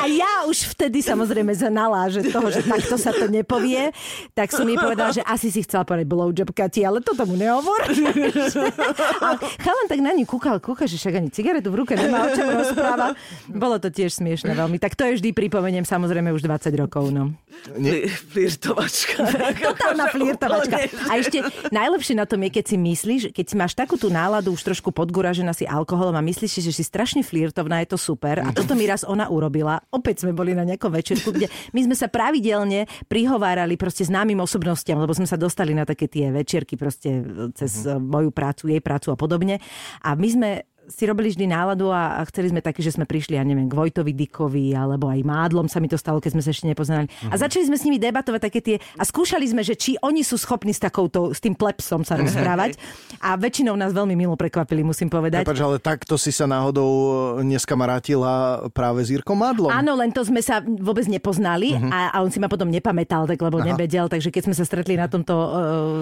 a 0.00 0.04
ja 0.04 0.44
už 0.44 0.76
vtedy 0.76 1.00
samozrejme 1.00 1.56
znala, 1.56 2.12
že 2.12 2.28
toho, 2.28 2.52
že 2.52 2.60
takto 2.66 3.00
sa 3.00 3.16
to 3.16 3.32
nepovie, 3.32 3.92
tak 4.36 4.52
som 4.52 4.68
jej 4.68 4.76
povedala, 4.76 5.14
že 5.16 5.24
asi 5.24 5.48
si 5.48 5.64
chcela 5.64 5.88
povedať 5.88 6.04
blowjob 6.04 6.52
Kati, 6.52 6.84
ale 6.84 7.00
to 7.00 7.16
tomu 7.16 7.40
nehovor. 7.40 7.80
a 9.24 9.28
chalan 9.40 9.86
tak 9.88 10.00
na 10.04 10.12
ňu 10.12 10.28
kúkal, 10.28 10.60
kúka, 10.60 10.84
že 10.84 11.00
však 11.00 11.16
ani 11.16 11.28
cigaretu 11.32 11.72
v 11.72 11.80
ruke 11.84 11.96
nemá, 11.96 12.28
o 12.28 12.30
čom 12.36 12.44
rozpráva. 12.50 13.16
Bolo 13.48 13.80
to 13.80 13.88
tiež 13.88 14.20
smiešne 14.20 14.52
veľmi. 14.52 14.76
Tak 14.76 14.98
to 14.98 15.08
je 15.08 15.16
vždy 15.22 15.32
pripomeniem 15.32 15.88
samozrejme 15.88 16.28
už 16.34 16.44
20 16.44 16.74
rokov. 16.76 17.08
No. 17.08 17.32
Nie. 17.76 18.08
Flirtovačka. 18.08 19.24
Totálna 19.56 20.04
flirtovačka. 20.12 20.89
A 21.08 21.18
ešte 21.18 21.42
najlepšie 21.70 22.14
na 22.18 22.26
tom 22.26 22.40
je, 22.46 22.50
keď 22.50 22.64
si 22.64 22.76
myslíš, 22.76 23.22
keď 23.30 23.44
si 23.46 23.54
máš 23.58 23.72
takú 23.74 23.94
tú 23.94 24.10
náladu 24.12 24.54
už 24.54 24.62
trošku 24.62 24.90
podguražená 24.90 25.54
si 25.54 25.64
alkoholom 25.66 26.16
a 26.16 26.22
myslíš 26.22 26.60
že 26.60 26.72
si 26.74 26.84
strašne 26.84 27.22
flirtovná, 27.24 27.82
je 27.82 27.94
to 27.94 27.98
super. 27.98 28.42
A 28.42 28.50
toto 28.50 28.74
mi 28.74 28.84
raz 28.84 29.06
ona 29.06 29.30
urobila. 29.30 29.80
Opäť 29.90 30.26
sme 30.26 30.36
boli 30.36 30.52
na 30.52 30.66
nejakom 30.66 30.90
večerku, 30.92 31.32
kde 31.32 31.46
my 31.74 31.80
sme 31.90 31.96
sa 31.96 32.10
pravidelne 32.10 32.90
prihovárali 33.06 33.78
proste 33.80 34.06
známym 34.06 34.38
osobnostiam, 34.42 34.98
lebo 35.00 35.14
sme 35.14 35.26
sa 35.26 35.38
dostali 35.38 35.72
na 35.72 35.86
také 35.86 36.10
tie 36.10 36.28
večierky 36.30 36.74
proste 36.74 37.22
cez 37.54 37.86
uh-huh. 37.86 37.98
moju 38.00 38.30
prácu, 38.34 38.70
jej 38.70 38.82
prácu 38.82 39.14
a 39.14 39.16
podobne. 39.16 39.62
A 40.04 40.14
my 40.14 40.28
sme 40.28 40.50
si 40.90 41.06
robili 41.06 41.30
vždy 41.30 41.46
náladu 41.46 41.88
a, 41.88 42.18
a 42.18 42.26
chceli 42.26 42.50
sme 42.50 42.60
taký, 42.60 42.82
že 42.82 42.92
sme 42.92 43.06
prišli, 43.06 43.38
ja 43.38 43.44
neviem, 43.46 43.70
k 43.70 43.74
Vojtovi 43.74 44.12
Dikovi, 44.12 44.74
alebo 44.74 45.06
aj 45.06 45.22
Mádlom 45.22 45.70
sa 45.70 45.78
mi 45.78 45.86
to 45.86 45.94
stalo, 45.94 46.18
keď 46.18 46.34
sme 46.34 46.42
sa 46.42 46.50
ešte 46.50 46.66
nepoznali. 46.66 47.06
A 47.30 47.38
začali 47.38 47.64
sme 47.64 47.78
s 47.78 47.86
nimi 47.86 47.96
debatovať 47.96 48.40
také 48.42 48.60
tie, 48.60 48.76
a 48.98 49.02
skúšali 49.06 49.46
sme, 49.46 49.62
že 49.62 49.78
či 49.78 49.94
oni 50.02 50.20
sú 50.20 50.34
schopní 50.34 50.74
s 50.74 50.82
takouto, 50.82 51.30
s 51.30 51.38
tým 51.38 51.54
plepsom 51.54 52.02
sa 52.02 52.18
rozprávať. 52.20 52.74
A 53.22 53.38
väčšinou 53.38 53.78
nás 53.78 53.94
veľmi 53.94 54.18
milo 54.18 54.34
prekvapili, 54.34 54.82
musím 54.82 55.06
povedať. 55.06 55.46
Prepač, 55.46 55.62
ale 55.62 55.78
takto 55.78 56.18
si 56.18 56.34
sa 56.34 56.50
náhodou 56.50 56.90
e, 57.38 57.46
neskamarátila 57.46 58.66
práve 58.74 59.06
s 59.06 59.14
Jirkom 59.14 59.38
Madlom. 59.38 59.70
Áno, 59.70 59.94
len 59.94 60.10
to 60.10 60.26
sme 60.26 60.42
sa 60.42 60.60
vôbec 60.60 61.06
nepoznali 61.06 61.72
Mhm. 61.76 61.88
a, 61.92 62.00
a 62.12 62.16
on 62.20 62.30
si 62.34 62.42
ma 62.42 62.50
potom 62.50 62.66
nepamätal, 62.66 63.30
tak 63.30 63.38
lebo 63.38 63.62
nevedel, 63.62 64.10
takže 64.10 64.34
keď 64.34 64.42
sme 64.50 64.54
sa 64.58 64.64
stretli 64.66 64.98
na 64.98 65.06
tomto 65.06 65.32
uh, 65.32 65.50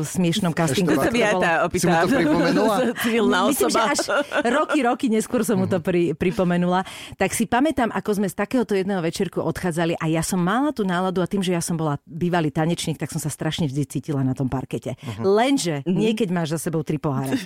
smiešnom 0.01 0.57
castingu, 0.57 0.97
Ešte 0.97 1.11
tak 1.11 1.13
To 1.13 1.21
aj 1.21 1.35
bolo... 1.35 1.77
Si 1.79 1.87
mu 1.87 1.95
to 1.95 2.09
pripomenula? 2.09 2.77
Myslím, 3.53 3.71
že 3.71 3.81
až 3.81 4.01
roky, 4.49 4.78
roky 4.83 5.07
neskôr 5.09 5.47
som 5.47 5.57
mu 5.57 5.71
to 5.71 5.79
pri, 5.81 6.13
pripomenula. 6.13 6.83
Tak 7.17 7.33
si 7.33 7.47
pamätám, 7.47 7.95
ako 7.95 8.19
sme 8.21 8.29
z 8.29 8.35
takéhoto 8.35 8.75
jedného 8.75 9.01
večerku 9.01 9.41
odchádzali 9.41 9.97
a 9.97 10.05
ja 10.11 10.21
som 10.21 10.43
mala 10.43 10.75
tú 10.75 10.83
náladu 10.83 11.23
a 11.23 11.31
tým, 11.31 11.41
že 11.41 11.55
ja 11.55 11.63
som 11.63 11.79
bola 11.79 11.97
bývalý 12.05 12.51
tanečník, 12.53 12.99
tak 12.99 13.15
som 13.15 13.23
sa 13.23 13.31
strašne 13.31 13.71
vždy 13.71 13.83
cítila 13.87 14.27
na 14.27 14.35
tom 14.35 14.51
parkete. 14.51 14.99
Lenže 15.23 15.87
nie 15.87 16.13
keď 16.19 16.29
máš 16.35 16.49
za 16.59 16.69
sebou 16.69 16.83
tri 16.83 16.99
poháre. 16.99 17.39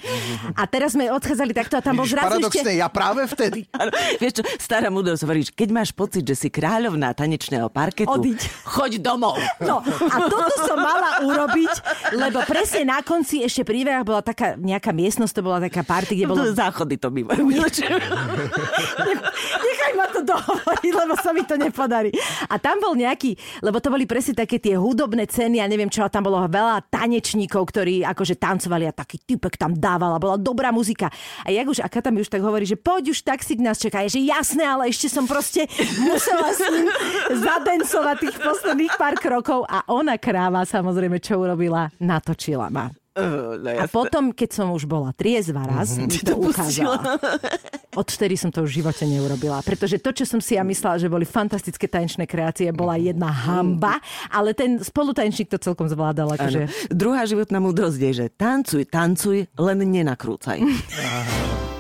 A 0.57 0.65
teraz 0.65 0.97
sme 0.97 1.13
odchádzali 1.13 1.53
takto 1.53 1.77
a 1.77 1.85
tam 1.85 2.01
bol 2.01 2.09
zrazu 2.09 2.41
ešte... 2.41 2.73
ja 2.73 2.89
práve 2.89 3.29
vtedy. 3.29 3.69
Vieš 4.23 4.41
čo, 4.41 4.43
stará 4.57 4.89
múdrosť 4.89 5.23
hovorí, 5.29 5.45
že 5.45 5.53
keď 5.53 5.69
máš 5.71 5.91
pocit, 5.93 6.25
že 6.25 6.35
si 6.35 6.49
kráľovná 6.49 7.13
tanečného 7.13 7.69
parketu, 7.69 8.09
Odiď. 8.09 8.41
choď 8.65 8.93
domov. 9.05 9.37
No, 9.61 9.85
a 9.85 10.17
toto 10.27 10.55
som 10.65 10.79
mala 10.81 11.21
urobiť, 11.29 11.75
lebo 12.17 12.41
presne 12.49 12.89
na 12.89 13.05
konci 13.05 13.45
ešte 13.45 13.69
pri 13.69 13.85
bola 14.01 14.25
taká 14.25 14.57
nejaká 14.57 14.95
miestnosť, 14.95 15.33
to 15.37 15.43
bola 15.43 15.59
taká 15.61 15.83
party, 15.85 16.13
kde 16.17 16.27
bolo... 16.31 16.41
Záchody 16.55 16.97
to 16.97 17.12
bývajú. 17.13 17.45
Nechaj 19.63 19.93
ma 19.95 20.07
to 20.09 20.25
dohovoriť, 20.25 20.93
lebo 20.97 21.15
sa 21.21 21.31
mi 21.37 21.45
to 21.45 21.61
nepodarí. 21.61 22.09
A 22.49 22.57
tam 22.57 22.81
bol 22.81 22.97
nejaký, 22.97 23.37
lebo 23.61 23.77
to 23.79 23.93
boli 23.93 24.09
presne 24.09 24.33
také 24.33 24.57
tie 24.57 24.81
hudobné 24.81 25.29
ceny 25.29 25.61
a 25.61 25.69
neviem 25.69 25.93
čo, 25.93 26.09
tam 26.09 26.25
bolo 26.25 26.41
veľa 26.49 26.89
tanečníkov, 26.89 27.69
ktorí 27.69 28.09
akože 28.09 28.41
tancovali 28.41 28.89
a 28.89 28.97
taký 28.97 29.21
typek 29.21 29.61
tam 29.61 29.77
dával 29.77 30.17
a 30.17 30.23
bola 30.23 30.41
dobrá 30.41 30.73
muzika. 30.73 31.13
A 31.45 31.53
jak 31.53 31.69
už, 31.69 31.85
aká 31.85 32.01
tam 32.01 32.17
už 32.17 32.33
tak 32.33 32.41
hovorí, 32.41 32.65
že 32.65 32.81
poď 32.81 33.13
už 33.13 33.21
taxík 33.23 33.61
nás 33.61 33.77
čaká, 33.77 34.09
Je, 34.09 34.17
že 34.17 34.21
jasné, 34.25 34.65
ale 34.65 34.89
ešte 34.89 35.13
som 35.13 35.29
proste 35.29 35.69
musela 36.01 36.49
s 36.51 36.65
ním 36.65 36.89
zadencovať 37.37 38.17
tých 38.23 38.37
posledných 38.41 38.95
pár 38.97 39.15
krokov 39.21 39.69
a 39.69 39.85
ona 39.91 40.17
kráva 40.17 40.65
samozrejme, 40.65 41.21
čo 41.21 41.37
urobila, 41.37 41.93
natočila 42.01 42.73
ma. 42.73 43.02
No, 43.13 43.69
A 43.69 43.85
potom, 43.93 44.33
keď 44.33 44.51
som 44.57 44.73
už 44.73 44.89
bola 44.89 45.13
triezva 45.13 45.69
raz, 45.69 46.01
mi 46.01 46.09
to 46.09 46.33
ukázala. 46.33 47.21
Odvtedy 47.93 48.41
som 48.41 48.49
to 48.49 48.65
už 48.65 48.73
v 48.73 48.77
živote 48.81 49.05
neurobila. 49.05 49.61
Pretože 49.61 50.01
to, 50.01 50.17
čo 50.17 50.25
som 50.25 50.41
si 50.41 50.57
ja 50.57 50.65
myslela, 50.65 50.97
že 50.97 51.13
boli 51.13 51.29
fantastické 51.29 51.85
tanečné 51.85 52.25
kreácie, 52.25 52.73
bola 52.73 52.97
jedna 52.97 53.29
hamba, 53.29 54.01
ale 54.33 54.57
ten 54.57 54.81
spolutanečník 54.81 55.53
to 55.53 55.61
celkom 55.61 55.93
zvládal. 55.93 56.33
Akože... 56.41 56.89
Druhá 56.89 57.29
životná 57.29 57.61
múdrosť 57.61 57.99
je, 58.01 58.13
že 58.25 58.27
tancuj, 58.33 58.89
tancuj, 58.89 59.45
len 59.61 59.79
nenakrúcaj. 59.85 60.65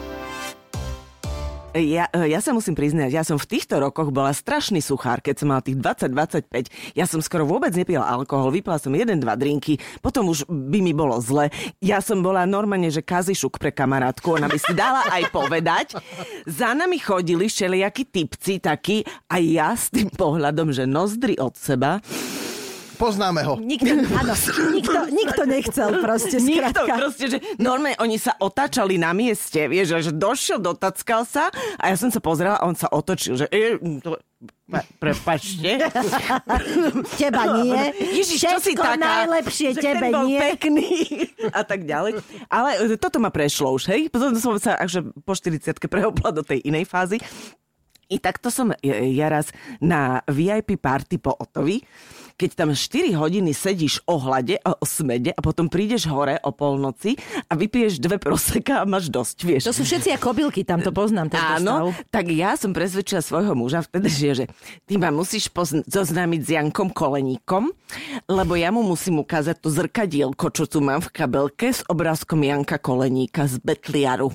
Ja, 1.72 2.04
ja 2.12 2.44
sa 2.44 2.52
musím 2.52 2.76
priznať, 2.76 3.08
ja 3.16 3.24
som 3.24 3.40
v 3.40 3.48
týchto 3.48 3.80
rokoch 3.80 4.12
bola 4.12 4.36
strašný 4.36 4.84
suchár, 4.84 5.24
keď 5.24 5.40
som 5.40 5.48
mal 5.56 5.64
tých 5.64 5.80
20-25. 5.80 6.68
Ja 6.92 7.08
som 7.08 7.24
skoro 7.24 7.48
vôbec 7.48 7.72
nepila 7.72 8.04
alkohol, 8.04 8.52
vypila 8.52 8.76
som 8.76 8.92
jeden, 8.92 9.24
dva 9.24 9.40
drinky, 9.40 9.80
potom 10.04 10.28
už 10.28 10.44
by 10.52 10.84
mi 10.84 10.92
bolo 10.92 11.16
zle. 11.24 11.48
Ja 11.80 12.04
som 12.04 12.20
bola 12.20 12.44
normálne, 12.44 12.92
že 12.92 13.00
kazišuk 13.00 13.56
pre 13.56 13.72
kamarátku, 13.72 14.36
ona 14.36 14.52
by 14.52 14.58
si 14.60 14.76
dala 14.76 15.08
aj 15.16 15.32
povedať. 15.32 15.96
Za 16.44 16.76
nami 16.76 17.00
chodili 17.00 17.48
všelijakí 17.48 18.04
typci 18.04 18.60
takí 18.60 19.00
a 19.32 19.40
ja 19.40 19.72
s 19.72 19.88
tým 19.88 20.12
pohľadom, 20.12 20.76
že 20.76 20.84
nozdry 20.84 21.40
od 21.40 21.56
seba. 21.56 22.04
Poznáme 22.94 23.40
ho. 23.42 23.54
Nikto, 23.56 23.88
áno, 24.12 24.34
nikto, 24.70 24.98
nikto 25.08 25.42
nechcel 25.42 25.98
proste, 25.98 26.36
Nikto 26.36 26.70
skratka. 26.74 26.94
proste, 26.96 27.24
že 27.26 27.38
normálne 27.56 27.98
oni 27.98 28.16
sa 28.16 28.36
otáčali 28.36 28.96
na 28.96 29.10
mieste, 29.10 29.66
vieš, 29.66 30.00
že 30.00 30.10
došiel, 30.10 30.58
dotackal 30.58 31.22
sa 31.22 31.48
a 31.76 31.84
ja 31.86 31.96
som 31.96 32.08
sa 32.08 32.18
pozrela 32.18 32.56
a 32.56 32.64
on 32.64 32.74
sa 32.74 32.86
otočil, 32.86 33.34
že 33.34 33.46
e, 33.48 33.74
to, 33.98 34.16
pre, 34.64 34.82
prepačte. 34.98 35.82
Teba 37.18 37.42
nie. 37.58 37.80
Ježiš, 38.14 38.38
čo 38.38 38.58
si 38.58 38.72
Všetko 38.72 38.82
taká? 38.84 38.98
najlepšie 38.98 39.68
Že 39.72 39.80
tebe 39.80 40.00
ten 40.00 40.12
bol 40.12 40.24
nie. 40.24 40.38
pekný 40.40 40.88
a 41.58 41.62
tak 41.62 41.84
ďalej. 41.84 42.12
Ale 42.46 42.68
e, 42.86 42.96
toto 42.96 43.18
ma 43.18 43.28
prešlo 43.28 43.72
už, 43.72 43.88
hej? 43.88 44.08
Potom 44.08 44.32
som 44.34 44.54
sa 44.56 44.76
až 44.76 45.02
po 45.22 45.32
40 45.32 45.58
prehopla 45.82 46.30
do 46.30 46.42
tej 46.42 46.62
inej 46.62 46.84
fázy. 46.84 47.18
I 48.06 48.20
takto 48.20 48.52
som 48.52 48.76
ja 48.76 48.96
ja 49.00 49.26
raz 49.26 49.48
na 49.78 50.20
VIP 50.28 50.76
party 50.76 51.16
po 51.16 51.32
Otovi, 51.32 51.80
keď 52.42 52.58
tam 52.58 52.74
4 52.74 53.14
hodiny 53.14 53.54
sedíš 53.54 54.02
o 54.02 54.18
hlade 54.18 54.58
a 54.66 54.74
o 54.74 54.82
smede 54.82 55.30
a 55.30 55.38
potom 55.38 55.70
prídeš 55.70 56.10
hore 56.10 56.42
o 56.42 56.50
polnoci 56.50 57.14
a 57.46 57.54
vypiješ 57.54 58.02
dve 58.02 58.18
proseka 58.18 58.82
a 58.82 58.84
máš 58.84 59.06
dosť, 59.06 59.36
vieš. 59.46 59.62
To 59.70 59.78
sú 59.78 59.86
všetci 59.86 60.10
ako 60.18 60.34
kobylky, 60.34 60.66
tam 60.66 60.82
to 60.82 60.90
poznám, 60.90 61.30
Áno, 61.38 61.94
stav. 61.94 62.10
tak 62.10 62.34
ja 62.34 62.58
som 62.58 62.74
presvedčila 62.74 63.22
svojho 63.22 63.54
muža 63.54 63.86
vtedy, 63.86 64.10
že, 64.10 64.28
že 64.32 64.44
ty 64.90 64.98
ma 64.98 65.14
musíš 65.14 65.46
pozn- 65.54 65.86
zoznámiť 65.86 66.40
s 66.42 66.48
Jankom 66.50 66.90
Koleníkom, 66.90 67.70
lebo 68.26 68.58
ja 68.58 68.74
mu 68.74 68.82
musím 68.82 69.22
ukázať 69.22 69.62
to 69.62 69.68
zrkadielko, 69.70 70.50
čo 70.50 70.66
tu 70.66 70.82
mám 70.82 70.98
v 70.98 71.14
kabelke 71.14 71.70
s 71.70 71.86
obrázkom 71.86 72.42
Janka 72.42 72.82
Koleníka 72.82 73.46
z 73.46 73.62
Betliaru. 73.62 74.34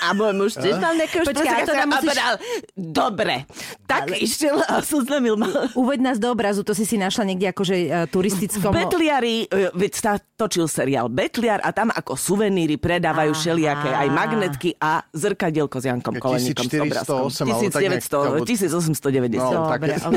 A 0.00 0.12
môj 0.12 0.36
muž 0.36 0.52
tiež 0.54 0.76
mal 0.76 0.92
nejakého 0.92 1.24
Počkaj, 1.24 1.32
to 1.32 1.48
špeciáka 1.64 1.72
nám 1.72 1.88
musíš- 1.88 2.02
povedal, 2.04 2.32
dobre. 2.76 3.34
Tak 3.84 4.12
išiel 4.12 4.60
a 4.60 4.84
zoznamil 4.84 5.32
ma. 5.34 5.48
Uveď 5.72 5.98
nás 6.02 6.16
do 6.18 6.28
obrazu, 6.28 6.60
to 6.60 6.72
si 6.72 6.84
si 6.84 6.96
našla 6.96 7.24
niekde 7.24 7.48
akože 7.48 7.74
uh, 7.84 8.04
turistickom... 8.06 8.68
V 8.68 8.84
Betliari, 8.84 9.36
e, 9.44 9.72
veď 9.72 9.92
sa 9.94 10.12
točil 10.18 10.66
seriál 10.66 11.08
Betliar 11.08 11.62
a 11.62 11.70
tam 11.70 11.88
ako 11.88 12.14
suveníry 12.14 12.76
predávajú 12.76 13.32
Aha. 13.32 13.38
všelijaké 13.38 13.90
aj 13.90 14.08
magnetky 14.10 14.70
a 14.76 15.00
zrkadielko 15.08 15.78
s 15.78 15.84
Jankom 15.86 16.14
Je 16.14 16.20
Koleníkom 16.20 16.64
s 16.64 16.72
1408 16.74 16.84
obrázkom. 16.84 17.16
alebo 17.48 17.64
tak 17.64 17.80
nejak, 17.80 18.02
1900, 18.04 18.18
alebo- 18.18 18.44
1890. 18.44 19.40
No, 19.40 19.62
tak- 19.64 19.80
ok. 19.80 20.16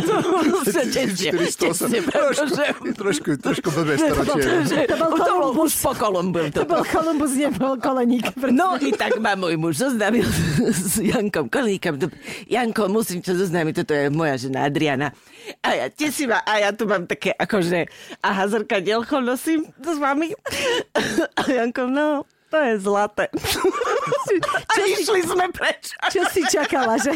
Tesne, 0.67 0.83
408. 1.07 1.63
tesne, 1.63 1.99
pretože... 2.01 2.63
Trošku, 2.91 3.29
trošku 3.39 3.67
blbé 3.71 3.93
storočie. 3.95 4.49
To 4.89 4.95
bol 4.97 5.11
Kolumbus. 5.15 5.73
po 5.79 5.91
Kolumbu. 5.93 6.41
To 6.51 6.63
bol 6.63 6.83
Kolumbus, 6.83 7.31
nebol 7.33 7.77
Koleník. 7.77 8.25
No 8.49 8.75
i 8.75 8.91
tak 8.91 9.16
ma 9.17 9.33
môj 9.33 9.57
muž 9.57 9.81
zoznámil 9.81 10.25
s 10.89 11.01
Jankom 11.01 11.49
Kolíkom. 11.49 11.97
Janko, 12.45 12.87
musím 12.87 13.25
ťa 13.25 13.33
zoznámiť, 13.43 13.73
toto 13.83 13.93
je 13.97 14.13
moja 14.13 14.37
žena 14.37 14.69
Adriana. 14.69 15.11
A 15.65 15.73
ja 15.73 15.87
teším 15.89 16.31
ma, 16.35 16.39
a 16.45 16.53
ja 16.61 16.69
tu 16.71 16.85
mám 16.85 17.09
také 17.09 17.33
akože, 17.33 17.87
aha, 18.21 18.43
zrkadielko 18.47 19.19
nosím 19.23 19.65
s 19.79 19.97
vami. 19.97 20.31
A 21.39 21.41
Janko, 21.49 21.89
no, 21.89 22.27
to 22.47 22.57
je 22.57 22.73
zlaté. 22.79 23.25
A 24.67 24.73
išli 24.87 25.21
sme 25.23 25.51
preč. 25.51 25.91
Čo 26.11 26.23
si 26.31 26.43
čakala, 26.47 26.99
že 26.99 27.11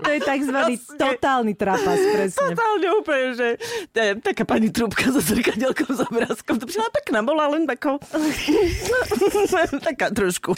to 0.00 0.08
je 0.10 0.20
tzv. 0.20 0.56
Jasne. 0.56 0.98
totálny 0.98 1.52
trapas, 1.56 1.96
presne. 1.96 2.52
Totálne 2.52 2.88
úplne, 2.96 3.26
že 3.36 3.48
to 3.92 3.98
je 4.00 4.10
taká 4.20 4.44
pani 4.44 4.68
trúbka 4.68 5.08
so 5.12 5.20
zrkadielkom 5.22 5.88
s 5.88 6.00
obrázkom. 6.04 6.60
To 6.60 6.66
bola 6.68 6.88
pekná, 6.92 7.18
bola 7.24 7.44
len 7.56 7.64
takou... 7.64 7.96
taká 9.88 10.12
trošku. 10.12 10.56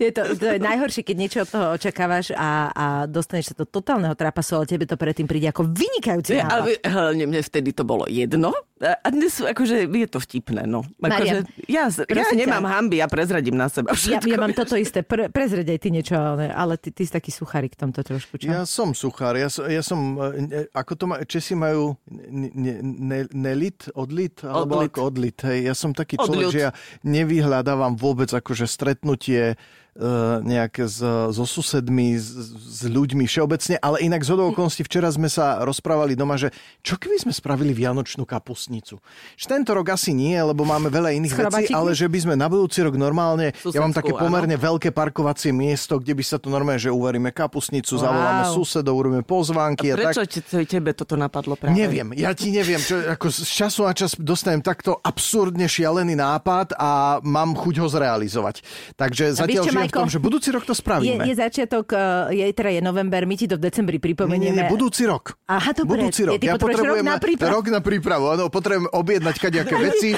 Je 0.00 0.10
to, 0.12 0.36
to 0.36 0.44
je 0.56 0.60
najhoršie, 0.60 1.02
keď 1.06 1.16
niečo 1.16 1.38
od 1.44 1.48
toho 1.48 1.66
očakávaš 1.76 2.34
a, 2.36 2.72
a 2.72 2.84
dostaneš 3.08 3.52
sa 3.52 3.54
do 3.56 3.64
totálneho 3.68 4.12
trapasu, 4.18 4.60
ale 4.60 4.68
tebe 4.68 4.84
to 4.84 4.98
predtým 4.98 5.28
príde 5.28 5.48
ako 5.48 5.68
vynikajúci 5.70 6.40
nápad. 6.40 6.52
ale 6.52 6.70
hlavne 6.84 7.24
mne 7.28 7.40
vtedy 7.40 7.70
to 7.72 7.86
bolo 7.86 8.04
jedno. 8.08 8.52
A 8.76 9.08
dnes 9.08 9.40
akože 9.40 9.88
je 9.88 10.08
to 10.08 10.20
vtipné, 10.20 10.68
no. 10.68 10.84
Akože, 11.00 11.48
ja, 11.64 11.88
ja 11.88 12.24
nemám 12.36 12.68
hamby, 12.68 13.00
ja 13.00 13.08
prezradím 13.16 13.56
na 13.56 13.66
seba 13.66 13.88
Ja, 13.88 13.96
všetko. 13.96 14.28
ja 14.28 14.36
mám 14.36 14.52
toto 14.52 14.76
isté. 14.76 15.00
Pre, 15.00 15.26
prezreď 15.26 15.66
aj 15.68 15.78
ty 15.78 15.88
niečo, 15.88 16.14
ale, 16.14 16.46
ale 16.46 16.76
ty, 16.76 16.90
ty 16.90 17.02
si 17.02 17.10
taký 17.10 17.30
suchárik 17.30 17.72
v 17.72 17.80
tomto 17.82 18.04
trošku, 18.04 18.36
čo? 18.36 18.46
Ja 18.46 18.62
som 18.62 18.92
suchár, 18.92 19.32
ja, 19.34 19.48
som- 19.48 19.64
ja 19.66 19.80
som, 19.80 19.98
e, 20.20 20.68
ako 20.70 20.92
to 20.92 21.04
má, 21.06 21.16
Česi 21.22 21.52
majú 21.52 21.96
ne, 22.06 22.52
ne, 22.52 22.74
ne, 22.82 23.20
nelit, 23.32 23.88
odlit, 23.92 24.36
alebo 24.42 24.78
Odlit. 24.78 24.92
ako 24.92 25.00
odlit, 25.02 25.38
hej. 25.42 25.58
Ja 25.64 25.72
som 25.72 25.90
taký 25.90 26.14
človek, 26.16 26.46
Odľud. 26.46 26.52
že 26.52 26.60
ja 26.60 26.72
nevyhľadávam 27.02 27.96
vôbec 27.96 28.28
akože 28.28 28.66
stretnutie 28.66 29.56
e, 29.96 30.06
nejaké 30.44 30.84
s, 30.84 31.00
so 31.32 31.44
susedmi, 31.44 32.14
s, 32.14 32.28
s 32.52 32.84
ľuďmi 32.84 33.24
všeobecne, 33.24 33.80
ale 33.80 34.04
inak 34.04 34.20
z 34.20 34.36
okolností 34.36 34.84
včera 34.84 35.08
sme 35.08 35.26
sa 35.26 35.64
rozprávali 35.64 36.12
doma, 36.12 36.36
že 36.36 36.52
čo 36.84 36.94
keby 36.94 37.16
sme 37.18 37.32
spravili 37.32 37.72
vianočnú 37.72 38.22
kapusnicu? 38.22 39.00
Že 39.34 39.46
tento 39.48 39.72
rok 39.72 39.88
asi 39.90 40.12
nie, 40.12 40.36
lebo 40.36 40.62
máme 40.62 40.92
veľa 40.92 41.16
iných 41.16 41.34
vecí, 41.34 41.64
ale 41.72 41.96
že 41.96 42.06
by 42.06 42.18
sme 42.20 42.34
na 42.36 42.46
budúci 42.46 42.84
rok 42.84 42.94
normálne, 42.94 43.56
ja 43.56 43.80
mám 43.80 43.90
Susedskú, 43.90 43.96
také 43.96 44.12
áno. 44.12 44.22
pomerne 44.22 44.56
veľké 44.56 44.92
parkovacie 44.92 45.50
miesto, 45.50 45.96
kde 45.96 46.12
by 46.12 46.22
sa 46.22 46.36
to 46.36 46.52
normálne, 46.52 46.78
že 46.78 46.92
uvaríme 46.92 47.32
kapusnicu, 47.32 47.96
Wow. 47.96 48.04
zavoláme 48.04 48.42
susedov, 48.52 48.92
urobíme 48.92 49.24
pozvánky 49.24 49.88
a, 49.90 49.96
Prečo 49.96 50.20
tak. 50.22 50.28
ti, 50.28 50.40
to- 50.44 50.68
tebe 50.68 50.92
toto 50.92 51.16
napadlo 51.16 51.56
práve? 51.56 51.72
Neviem, 51.72 52.12
ja 52.12 52.36
ti 52.36 52.52
neviem, 52.52 52.76
čo, 52.76 53.00
ako 53.00 53.32
z 53.32 53.48
času 53.48 53.80
na 53.82 53.94
čas 53.96 54.12
dostanem 54.20 54.60
takto 54.60 55.00
absurdne 55.00 55.64
šialený 55.64 56.12
nápad 56.12 56.76
a 56.76 57.18
mám 57.24 57.56
chuť 57.56 57.74
ho 57.80 57.88
zrealizovať. 57.88 58.60
Takže 58.94 59.32
A 59.32 59.48
zatiaľ 59.48 59.64
v 59.86 59.96
tom, 59.96 60.08
že 60.08 60.18
budúci 60.18 60.48
rok 60.48 60.62
to 60.62 60.70
Je, 60.70 60.78
spravíme. 60.78 61.22
je 61.22 61.34
začiatok, 61.34 61.86
eh, 61.88 61.98
je, 62.36 62.44
teda 62.52 62.70
je 62.70 62.80
november, 62.80 63.22
my 63.22 63.34
ti 63.34 63.44
to 63.44 63.54
v 63.54 63.62
decembri 63.62 63.96
Nie, 63.96 64.04
pripomenieme. 64.04 64.52
nie, 64.52 64.62
nie, 64.62 64.68
budúci 64.68 65.04
rok. 65.04 65.34
Aha, 65.44 65.70
dobre. 65.72 66.04
Budúci 66.04 66.22
rok. 66.22 66.32
Je, 66.32 66.38
ty 66.38 66.46
Ja 66.46 66.54
potrebuješ 66.54 66.76
rok 66.76 66.82
potrebujem 66.82 67.06
na 67.06 67.16
prípravu. 67.16 67.52
rok 67.52 67.64
na 67.68 67.80
prípravu. 67.80 68.24
Áno, 68.28 68.44
potrebujem 68.46 68.86
objednať 68.88 69.34
kadejaké 69.36 69.74
veci. 69.86 70.10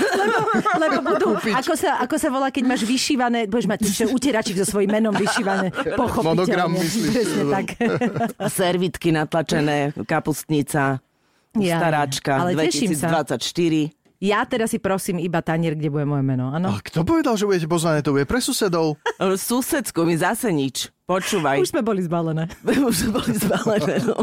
Lebo 0.74 0.96
budú, 1.02 1.28
ako 1.60 1.72
sa, 1.74 2.00
ako 2.00 2.16
sa 2.16 2.28
volá, 2.28 2.48
keď 2.48 2.64
máš 2.66 2.82
vyšívané, 2.82 3.46
budeš 3.46 3.66
mať 3.66 3.80
že 3.84 4.04
utieračik 4.06 4.56
so 4.56 4.66
svojím 4.68 4.90
menom 4.92 5.12
vyšívané, 5.12 5.68
pochopiteľne. 6.00 6.28
Monogram, 6.28 6.70
myslíš? 6.72 7.10
Presne 7.10 7.42
tak. 7.48 7.66
Servitky 8.48 9.08
natlačené, 9.10 9.78
kapustnica, 10.04 11.00
Ja, 11.56 11.80
staráčka, 11.80 12.32
ale 12.38 12.54
teším 12.60 12.94
sa. 12.94 13.10
2024. 14.18 14.26
Ja 14.26 14.42
teda 14.42 14.66
si 14.66 14.82
prosím 14.82 15.22
iba 15.22 15.38
tanier, 15.46 15.78
kde 15.78 15.94
bude 15.94 16.02
moje 16.02 16.26
meno, 16.26 16.50
áno? 16.50 16.74
A 16.74 16.82
kto 16.82 17.06
povedal, 17.06 17.38
že 17.38 17.46
budete 17.46 17.70
pozvané? 17.70 18.02
To 18.02 18.14
bude 18.14 18.26
pre 18.26 18.42
susedov. 18.42 18.98
E, 19.18 19.34
Susedsko 19.34 20.06
mi 20.06 20.14
zase 20.14 20.54
nič. 20.54 20.94
Počúvaj. 21.02 21.58
Už 21.58 21.74
sme 21.74 21.82
boli 21.82 21.98
zbalené. 22.06 22.46
Už 22.90 23.10
boli 23.10 23.34
zbalené. 23.34 23.98
No. 24.06 24.14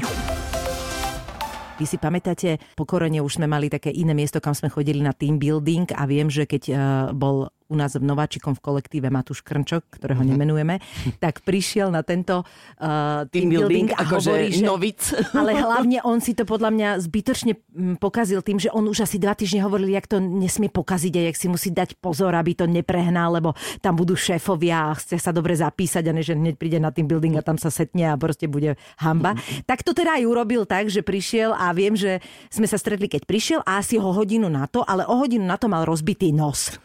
Vy 1.76 1.84
si 1.84 2.00
pamätáte, 2.00 2.64
po 2.80 2.88
korone 2.88 3.20
už 3.20 3.36
sme 3.36 3.52
mali 3.52 3.68
také 3.68 3.92
iné 3.92 4.16
miesto, 4.16 4.40
kam 4.40 4.56
sme 4.56 4.72
chodili 4.72 5.04
na 5.04 5.12
team 5.12 5.36
building 5.36 5.92
a 5.92 6.08
viem, 6.08 6.32
že 6.32 6.48
keď 6.48 6.64
uh, 6.72 6.78
bol 7.12 7.52
u 7.66 7.76
nás 7.76 7.98
v 7.98 8.06
Nováčikom 8.06 8.54
v 8.54 8.62
kolektíve 8.62 9.10
Matúš 9.10 9.42
Krnčok, 9.42 9.86
ktorého 9.98 10.22
Mhm. 10.22 10.30
nemenujeme, 10.30 10.76
tak 11.18 11.42
prišiel 11.42 11.90
na 11.90 12.06
tento 12.06 12.46
uh, 12.46 13.26
Team 13.34 13.50
building, 13.50 13.90
a 13.94 14.06
akože 14.06 14.30
hovorí, 14.30 14.48
že... 14.54 14.66
novic. 14.66 15.02
Ale 15.40 15.58
hlavne 15.58 16.00
on 16.06 16.22
si 16.22 16.38
to 16.38 16.46
podľa 16.46 16.70
mňa 16.70 16.90
zbytočne 17.02 17.54
mm, 17.58 17.96
pokazil 17.98 18.46
tým, 18.46 18.62
že 18.62 18.70
on 18.70 18.86
už 18.86 19.06
asi 19.10 19.18
dva 19.18 19.34
týždne 19.34 19.66
hovoril, 19.66 19.90
jak 19.90 20.06
to 20.06 20.22
nesmie 20.22 20.70
pokaziť 20.70 21.14
a 21.18 21.22
jak 21.32 21.36
si 21.36 21.48
musí 21.50 21.70
dať 21.74 21.98
pozor, 21.98 22.38
aby 22.38 22.54
to 22.54 22.70
neprehnal, 22.70 23.34
lebo 23.34 23.58
tam 23.82 23.98
budú 23.98 24.14
šéfovia 24.14 24.94
a 24.94 24.98
chce 24.98 25.18
sa 25.18 25.34
dobre 25.34 25.58
zapísať 25.58 26.06
a 26.06 26.12
ne, 26.14 26.22
že 26.22 26.38
hneď 26.38 26.56
príde 26.62 26.78
na 26.78 26.94
tým 26.94 27.10
building 27.10 27.40
a 27.40 27.46
tam 27.46 27.58
sa 27.58 27.74
setne 27.74 28.14
a 28.14 28.20
proste 28.20 28.46
bude 28.46 28.78
hamba. 29.02 29.34
Tak 29.66 29.82
to 29.82 29.98
teda 29.98 30.22
aj 30.22 30.24
urobil 30.28 30.70
tak, 30.70 30.92
že 30.94 31.02
prišiel 31.02 31.56
a 31.56 31.74
viem, 31.74 31.98
že 31.98 32.22
sme 32.54 32.70
sa 32.70 32.78
stretli, 32.78 33.10
keď 33.10 33.26
prišiel 33.26 33.60
a 33.66 33.82
asi 33.82 33.98
ho 33.98 34.12
hodinu 34.14 34.48
na 34.52 34.70
to, 34.70 34.86
ale 34.86 35.08
o 35.08 35.16
hodinu 35.18 35.44
na 35.48 35.58
to 35.58 35.66
mal 35.66 35.82
rozbitý 35.88 36.30
nos. 36.30 36.76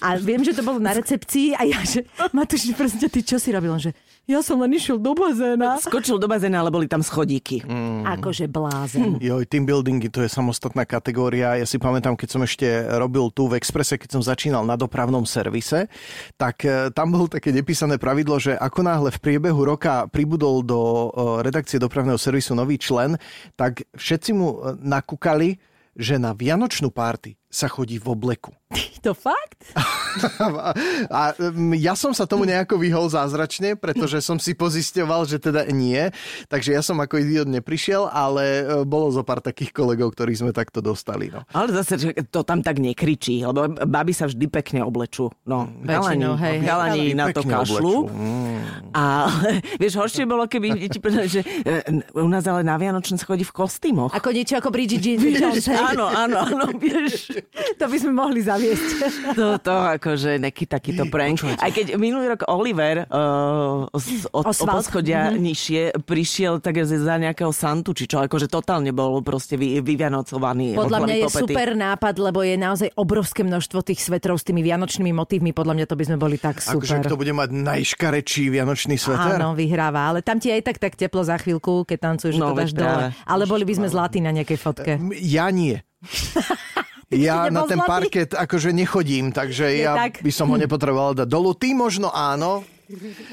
A 0.00 0.16
viem, 0.20 0.44
že 0.44 0.52
to 0.52 0.62
bolo 0.62 0.78
na 0.78 0.92
recepcii 0.94 1.56
a 1.56 1.64
ja, 1.64 1.80
že 1.82 2.04
Matúš, 2.30 2.70
proste 2.76 3.08
ty 3.08 3.24
čo 3.24 3.40
si 3.40 3.50
robil? 3.50 3.72
Že 3.80 3.90
ja 4.28 4.44
som 4.46 4.62
len 4.62 4.70
išiel 4.76 5.00
do 5.00 5.16
bazéna. 5.16 5.80
Skočil 5.82 6.20
do 6.20 6.30
bazéna, 6.30 6.62
ale 6.62 6.70
boli 6.70 6.86
tam 6.86 7.02
schodíky. 7.02 7.66
Mm. 7.66 8.06
Akože 8.06 8.46
blázen. 8.46 9.18
Joj, 9.18 9.42
team 9.48 9.66
buildingy, 9.66 10.06
to 10.12 10.22
je 10.22 10.30
samostatná 10.30 10.86
kategória. 10.86 11.58
Ja 11.58 11.66
si 11.66 11.82
pamätám, 11.82 12.14
keď 12.14 12.28
som 12.28 12.42
ešte 12.44 12.68
robil 12.94 13.26
tu 13.34 13.50
v 13.50 13.58
Exprese, 13.58 13.98
keď 13.98 14.20
som 14.20 14.22
začínal 14.22 14.62
na 14.62 14.78
dopravnom 14.78 15.26
servise, 15.26 15.90
tak 16.38 16.62
e, 16.62 16.92
tam 16.94 17.10
bolo 17.10 17.26
také 17.26 17.50
nepísané 17.50 17.96
pravidlo, 17.96 18.38
že 18.38 18.54
ako 18.54 18.80
náhle 18.84 19.10
v 19.10 19.18
priebehu 19.18 19.66
roka 19.66 20.06
pribudol 20.06 20.62
do 20.62 20.78
e, 20.78 21.08
redakcie 21.42 21.80
dopravného 21.80 22.20
servisu 22.20 22.52
nový 22.54 22.76
člen, 22.76 23.18
tak 23.56 23.82
všetci 23.96 24.30
mu 24.36 24.62
e, 24.62 24.78
nakúkali, 24.78 25.58
že 25.96 26.20
na 26.20 26.36
vianočnú 26.36 26.94
párty 26.94 27.39
sa 27.50 27.66
chodí 27.66 27.98
v 27.98 28.06
obleku. 28.14 28.54
To 29.00 29.16
fakt? 29.16 29.64
A, 29.72 29.80
a 31.08 31.20
mm, 31.32 31.72
ja 31.80 31.96
som 31.96 32.12
sa 32.12 32.28
tomu 32.28 32.44
nejako 32.44 32.76
vyhol 32.76 33.08
zázračne, 33.08 33.72
pretože 33.72 34.20
som 34.20 34.36
si 34.36 34.52
pozisťoval, 34.52 35.24
že 35.24 35.40
teda 35.40 35.64
nie. 35.72 36.12
Takže 36.52 36.76
ja 36.76 36.84
som 36.84 37.00
ako 37.00 37.16
idiot 37.16 37.48
neprišiel, 37.48 38.12
ale 38.12 38.44
e, 38.60 38.64
bolo 38.84 39.08
zo 39.08 39.24
pár 39.24 39.40
takých 39.40 39.72
kolegov, 39.72 40.12
ktorí 40.12 40.36
sme 40.36 40.52
takto 40.52 40.84
dostali. 40.84 41.32
No. 41.32 41.48
Ale 41.56 41.72
zase, 41.80 41.96
že 41.96 42.12
to 42.28 42.44
tam 42.44 42.60
tak 42.60 42.76
nekričí, 42.76 43.40
lebo 43.40 43.72
baby 43.72 44.12
sa 44.12 44.28
vždy 44.28 44.46
pekne 44.52 44.84
oblečú. 44.84 45.32
No, 45.48 45.64
galani, 45.80 46.28
Väčšinou, 46.28 46.32
hej, 46.36 46.56
galani 46.60 47.04
na 47.16 47.26
to 47.32 47.40
oblečú. 47.40 48.04
Mm. 48.04 48.60
A 48.92 49.32
vieš, 49.80 49.96
horšie 49.96 50.28
bolo, 50.28 50.44
keby 50.44 50.76
ti 50.92 51.00
povedali, 51.00 51.28
že 51.32 51.40
e, 51.64 52.04
u 52.20 52.28
nás 52.28 52.44
ale 52.44 52.60
na 52.60 52.76
Vianočné 52.76 53.16
schodí 53.16 53.48
v 53.48 53.54
kostýmoch. 53.56 54.12
Ako 54.12 54.28
niečo 54.28 54.60
ako 54.60 54.68
Bridget 54.68 55.00
Jones. 55.00 55.64
Áno, 55.72 56.04
áno, 56.04 56.36
áno, 56.36 56.68
vieš. 56.76 57.39
To 57.80 57.86
by 57.88 57.96
sme 57.96 58.12
mohli 58.12 58.40
zaviesť. 58.44 58.88
To, 59.36 59.56
to 59.56 59.74
akože 60.00 60.36
neký 60.36 60.68
takýto 60.68 61.08
prank. 61.08 61.40
Aj 61.56 61.72
keď 61.72 61.96
minulý 61.96 62.36
rok 62.36 62.44
Oliver 62.48 63.08
uh, 63.08 63.88
z, 63.96 64.28
od, 64.30 64.44
o 64.44 64.52
poschodia 64.52 65.32
nižšie 65.32 66.04
prišiel 66.04 66.60
tak 66.60 66.82
za 66.84 67.16
nejakého 67.16 67.52
Santu, 67.52 67.96
či 67.96 68.04
čo, 68.04 68.20
akože 68.20 68.52
totálne 68.52 68.92
bol 68.92 69.24
proste 69.24 69.56
vy, 69.56 69.80
vyvianocovaný. 69.80 70.76
Podľa 70.76 70.98
od 70.98 71.04
mňa 71.08 71.14
je 71.16 71.24
po 71.24 71.32
pety. 71.32 71.52
super 71.56 71.68
nápad, 71.76 72.14
lebo 72.20 72.40
je 72.44 72.54
naozaj 72.60 72.88
obrovské 72.96 73.40
množstvo 73.44 73.80
tých 73.80 74.00
svetrov 74.04 74.36
s 74.36 74.44
tými 74.44 74.60
vianočnými 74.60 75.12
motívmi. 75.14 75.56
Podľa 75.56 75.74
mňa 75.80 75.86
to 75.88 75.96
by 75.96 76.04
sme 76.04 76.16
boli 76.20 76.36
tak 76.36 76.60
Akože 76.60 77.00
super. 77.00 77.08
kto 77.08 77.16
bude 77.16 77.32
mať 77.32 77.48
najškarečší 77.52 78.44
vianočný 78.52 78.96
sveter? 79.00 79.40
Áno, 79.40 79.56
vyhráva. 79.56 80.12
Ale 80.12 80.20
tam 80.20 80.36
ti 80.36 80.52
je 80.52 80.60
aj 80.60 80.64
tak 80.68 80.76
tak 80.80 80.92
teplo 80.96 81.24
za 81.24 81.40
chvíľku, 81.40 81.88
keď 81.88 81.98
tancuješ, 82.12 82.34
že 82.36 82.40
No, 82.40 82.52
to 82.52 82.60
dáš 82.60 82.72
dole. 82.76 83.12
Ale 83.24 83.44
boli 83.48 83.64
by 83.64 83.74
sme 83.80 83.88
zlatí 83.88 84.18
na 84.20 84.32
nejakej 84.34 84.58
fotke. 84.58 84.92
Ja 85.22 85.48
nie. 85.48 85.78
Ja 87.10 87.50
na 87.50 87.66
ten 87.66 87.74
zlatý? 87.82 87.90
parket 87.90 88.30
akože 88.38 88.70
nechodím, 88.70 89.34
takže 89.34 89.66
Je 89.66 89.82
ja 89.82 89.98
tak. 90.06 90.22
by 90.22 90.30
som 90.30 90.46
ho 90.46 90.54
nepotreboval 90.54 91.18
dať 91.18 91.26
dolu. 91.26 91.58
Ty 91.58 91.74
možno 91.74 92.06
áno. 92.14 92.62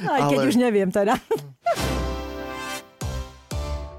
Aj 0.09 0.33
keď 0.33 0.39
ale- 0.41 0.47
už 0.49 0.55
neviem 0.57 0.89
teda. 0.89 1.13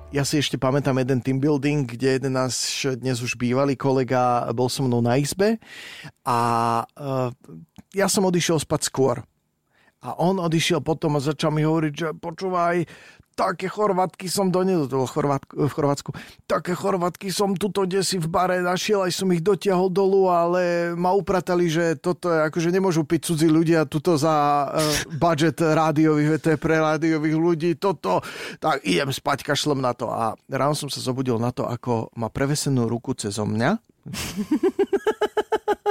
Ja 0.09 0.25
si 0.25 0.41
ešte 0.41 0.57
pamätám 0.57 0.97
jeden 0.99 1.21
team 1.21 1.37
building, 1.37 1.85
kde 1.85 2.17
jeden 2.17 2.33
náš 2.33 2.89
dnes 2.97 3.21
už 3.21 3.37
bývalý 3.37 3.77
kolega 3.77 4.49
bol 4.57 4.73
so 4.73 4.81
mnou 4.81 5.05
na 5.05 5.21
izbe 5.21 5.61
a 6.25 6.39
uh, 6.97 7.29
ja 7.93 8.09
som 8.09 8.25
odišiel 8.25 8.57
spať 8.57 8.89
skôr. 8.89 9.21
A 10.01 10.17
on 10.17 10.41
odišiel 10.41 10.81
potom 10.81 11.19
a 11.19 11.21
začal 11.21 11.53
mi 11.53 11.61
hovoriť, 11.61 11.93
že 11.93 12.09
počúvaj, 12.17 12.89
také 13.39 13.71
chorvatky 13.71 14.27
som 14.27 14.51
doniesol, 14.51 14.91
to 14.91 14.99
bolo 14.99 15.09
v 15.47 15.71
Chorvátsku, 15.71 16.11
také 16.51 16.75
chorvatky 16.75 17.31
som 17.31 17.55
tuto 17.55 17.87
desi 17.87 18.19
v 18.19 18.27
bare 18.27 18.59
našiel, 18.59 19.07
aj 19.07 19.15
som 19.15 19.31
ich 19.31 19.47
dotiahol 19.47 19.95
dolu, 19.95 20.27
ale 20.27 20.91
ma 20.99 21.15
upratali, 21.15 21.71
že 21.71 21.95
toto 22.03 22.35
je, 22.35 22.43
akože 22.51 22.75
nemôžu 22.75 23.07
piť 23.07 23.31
cudzí 23.31 23.47
ľudia 23.47 23.87
tuto 23.87 24.19
za 24.19 24.67
uh, 24.67 24.83
budget 25.23 25.63
rádiových, 25.63 26.43
to 26.43 26.49
je 26.55 26.59
pre 26.59 26.83
rádiových 26.83 27.37
ľudí, 27.39 27.71
toto, 27.79 28.19
tak 28.59 28.83
idem 28.83 29.15
spať, 29.15 29.47
kašlem 29.47 29.79
na 29.79 29.95
to. 29.95 30.11
A 30.11 30.35
ráno 30.51 30.75
som 30.75 30.91
sa 30.91 30.99
zobudil 30.99 31.39
na 31.39 31.55
to, 31.55 31.63
ako 31.63 32.11
má 32.19 32.27
prevesenú 32.27 32.91
ruku 32.91 33.15
cez 33.15 33.39
mňa 33.39 33.71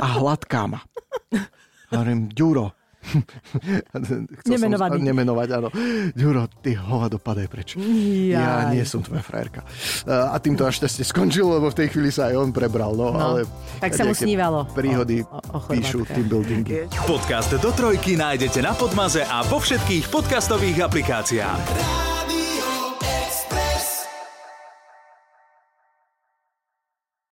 a 0.04 0.06
hladká 0.20 0.68
ma. 0.68 0.84
Hovorím, 1.96 2.28
Ďuro, 2.28 2.76
Chcel 4.40 4.52
Nemenovaný. 4.54 4.92
Som, 4.94 5.06
nemenovať, 5.06 5.48
áno. 5.54 5.70
Ďuro, 6.12 6.48
ty 6.60 6.74
hovado, 6.74 7.18
padaj 7.18 7.48
preč. 7.48 7.70
Ja 8.28 8.68
Jaj. 8.68 8.74
nie 8.74 8.84
som 8.84 9.00
tvoja 9.00 9.22
frajerka. 9.22 9.64
A 10.06 10.36
týmto 10.38 10.64
našťastie 10.64 11.04
skončil, 11.04 11.48
lebo 11.48 11.68
v 11.68 11.78
tej 11.78 11.88
chvíli 11.90 12.10
sa 12.10 12.28
aj 12.28 12.36
on 12.38 12.50
prebral. 12.52 12.92
No, 12.92 13.10
No, 13.10 13.20
ale 13.34 13.40
tak 13.80 13.94
sa 13.94 14.04
mu 14.04 14.12
snívalo 14.12 14.68
Príhody 14.70 15.22
o- 15.22 15.40
o- 15.54 15.58
o 15.58 15.70
píšu 15.70 16.04
team 16.06 16.28
buildingy. 16.28 16.86
Podcast 17.04 17.54
do 17.54 17.72
trojky 17.72 18.14
nájdete 18.14 18.60
na 18.60 18.74
Podmaze 18.74 19.22
a 19.22 19.44
vo 19.44 19.58
všetkých 19.58 20.08
podcastových 20.08 20.84
aplikáciách. 20.84 22.17